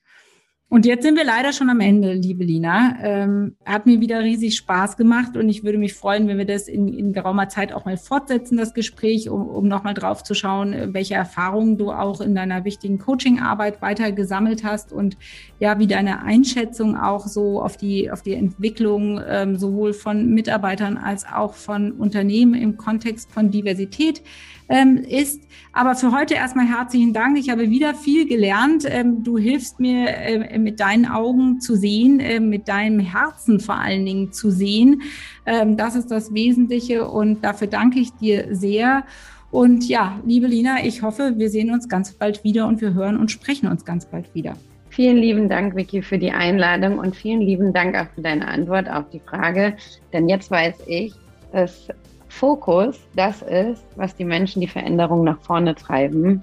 Und 0.72 0.86
jetzt 0.86 1.02
sind 1.02 1.18
wir 1.18 1.26
leider 1.26 1.52
schon 1.52 1.72
am 1.72 1.80
Ende, 1.80 2.14
liebe 2.14 2.44
Lina. 2.44 2.96
Ähm, 3.02 3.56
hat 3.66 3.88
mir 3.88 4.02
wieder 4.02 4.20
riesig 4.20 4.56
Spaß 4.56 4.98
gemacht 4.98 5.36
und 5.36 5.50
ich 5.50 5.64
würde 5.64 5.80
mich 5.80 5.96
freuen, 5.96 6.28
wenn 6.28 6.38
wir 6.38 6.46
das 6.46 6.68
in, 6.68 6.88
in 6.88 7.12
geraumer 7.12 7.50
Zeit 7.50 7.74
auch 7.74 7.86
mal 7.86 7.98
fortsetzen, 7.98 8.56
das 8.56 8.76
Gespräch, 8.76 9.32
um, 9.32 9.48
um 9.48 9.68
nochmal 9.68 9.96
drauf 9.96 10.24
zu 10.24 10.36
schauen, 10.36 10.94
welche 10.94 11.16
Erfahrungen 11.16 11.80
du 11.80 11.92
auch 11.92 12.22
in 12.22 12.36
deiner 12.36 12.66
wichtigen 12.66 13.00
Coachingarbeit 13.00 13.82
weiter 13.82 14.12
gesammelt 14.12 14.64
hast 14.64 14.94
und 14.94 15.18
ja, 15.60 15.80
wie 15.80 15.88
deine 15.88 16.22
Einschätzung 16.22 16.96
auch 16.96 17.26
so 17.26 17.64
auf 17.64 17.76
die, 17.76 18.12
auf 18.12 18.22
die 18.22 18.36
Entwicklung 18.36 19.20
ähm, 19.28 19.58
sowohl 19.58 19.94
von 19.94 20.30
Mitarbeitern 20.36 20.98
als 20.98 21.26
auch 21.26 21.56
von 21.56 21.94
Unternehmen 21.94 22.54
im 22.54 22.78
Kontext 22.78 23.32
von 23.32 23.50
Diversität 23.50 24.22
ähm, 24.70 24.98
ist. 24.98 25.44
Aber 25.74 25.96
für 25.96 26.12
heute 26.12 26.36
erstmal 26.36 26.68
herzlichen 26.68 27.14
Dank. 27.14 27.38
Ich 27.38 27.50
habe 27.50 27.70
wieder 27.70 27.94
viel 27.94 28.28
gelernt. 28.28 28.86
Ähm, 28.88 29.24
du 29.24 29.38
hilfst 29.38 29.80
mir 29.80 30.08
äh, 30.08 30.58
mit 30.58 30.80
deinen 30.80 31.06
Augen 31.06 31.60
zu 31.60 31.76
sehen, 31.76 32.20
äh, 32.20 32.40
mit 32.40 32.68
deinem 32.68 33.00
Herzen 33.00 33.60
vor 33.60 33.76
allen 33.76 34.06
Dingen 34.06 34.32
zu 34.32 34.52
sehen. 34.52 35.02
Ähm, 35.46 35.76
das 35.76 35.96
ist 35.96 36.10
das 36.12 36.34
Wesentliche 36.34 37.08
und 37.10 37.44
dafür 37.44 37.68
danke 37.68 38.00
ich 38.00 38.14
dir 38.14 38.56
sehr. 38.56 39.04
Und 39.52 39.88
ja, 39.88 40.20
liebe 40.26 40.48
Lina, 40.48 40.86
ich 40.86 41.02
hoffe, 41.02 41.34
wir 41.38 41.50
sehen 41.50 41.72
uns 41.72 41.90
ganz 41.90 42.14
bald 42.14 42.44
wieder 42.44 42.68
und 42.68 42.82
wir 42.82 42.94
hören 42.94 43.18
und 43.18 43.32
sprechen 43.32 43.68
uns 43.68 43.84
ganz 43.84 44.06
bald 44.06 44.34
wieder. 44.36 44.56
Vielen 44.90 45.18
lieben 45.18 45.50
Dank, 45.50 45.76
Vicky, 45.76 46.02
für 46.02 46.18
die 46.18 46.32
Einladung 46.32 47.00
und 47.00 47.16
vielen 47.16 47.42
lieben 47.42 47.74
Dank 47.74 47.96
auch 47.96 48.08
für 48.14 48.22
deine 48.22 48.48
Antwort 48.48 48.90
auf 48.90 49.10
die 49.12 49.20
Frage. 49.20 49.76
Denn 50.14 50.28
jetzt 50.28 50.52
weiß 50.52 50.76
ich, 50.88 51.14
dass 51.52 51.88
Fokus 52.30 52.98
das 53.16 53.42
ist, 53.42 53.84
was 53.96 54.16
die 54.16 54.24
Menschen 54.24 54.62
die 54.62 54.68
Veränderung 54.68 55.24
nach 55.24 55.40
vorne 55.42 55.76
treiben, 55.76 56.42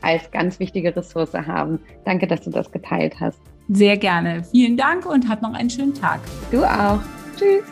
als 0.00 0.30
ganz 0.30 0.58
wichtige 0.58 0.94
Ressource 0.94 1.34
haben. 1.34 1.80
Danke, 2.04 2.26
dass 2.26 2.42
du 2.42 2.50
das 2.50 2.70
geteilt 2.70 3.16
hast. 3.20 3.40
Sehr 3.68 3.96
gerne. 3.96 4.44
Vielen 4.44 4.76
Dank 4.76 5.04
und 5.04 5.28
habt 5.28 5.42
noch 5.42 5.52
einen 5.52 5.68
schönen 5.68 5.94
Tag. 5.94 6.20
Du 6.50 6.64
auch. 6.64 7.00
Tschüss. 7.36 7.64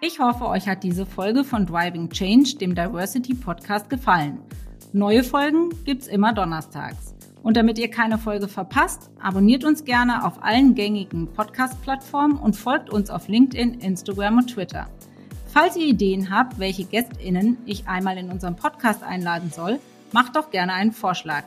Ich 0.00 0.18
hoffe, 0.18 0.46
euch 0.46 0.66
hat 0.68 0.82
diese 0.82 1.06
Folge 1.06 1.44
von 1.44 1.66
Driving 1.66 2.10
Change, 2.10 2.56
dem 2.60 2.74
Diversity 2.74 3.34
Podcast, 3.34 3.88
gefallen. 3.90 4.38
Neue 4.92 5.22
Folgen 5.22 5.70
gibt's 5.84 6.06
immer 6.06 6.32
donnerstags. 6.32 7.14
Und 7.42 7.56
damit 7.56 7.78
ihr 7.78 7.90
keine 7.90 8.18
Folge 8.18 8.48
verpasst, 8.48 9.10
abonniert 9.22 9.64
uns 9.64 9.84
gerne 9.84 10.26
auf 10.26 10.42
allen 10.42 10.74
gängigen 10.74 11.28
Podcast-Plattformen 11.28 12.38
und 12.38 12.56
folgt 12.56 12.90
uns 12.90 13.08
auf 13.08 13.28
LinkedIn, 13.28 13.74
Instagram 13.74 14.38
und 14.38 14.48
Twitter. 14.48 14.88
Falls 15.58 15.74
ihr 15.74 15.86
Ideen 15.86 16.30
habt, 16.30 16.58
welche 16.58 16.84
GästInnen 16.84 17.56
ich 17.64 17.88
einmal 17.88 18.18
in 18.18 18.30
unserem 18.30 18.56
Podcast 18.56 19.02
einladen 19.02 19.50
soll, 19.50 19.80
macht 20.12 20.36
doch 20.36 20.50
gerne 20.50 20.74
einen 20.74 20.92
Vorschlag. 20.92 21.44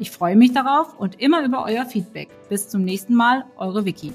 Ich 0.00 0.10
freue 0.10 0.34
mich 0.34 0.52
darauf 0.52 0.98
und 0.98 1.20
immer 1.20 1.44
über 1.44 1.64
euer 1.64 1.86
Feedback. 1.86 2.30
Bis 2.48 2.68
zum 2.68 2.82
nächsten 2.82 3.14
Mal, 3.14 3.44
eure 3.56 3.84
Vicky. 3.84 4.12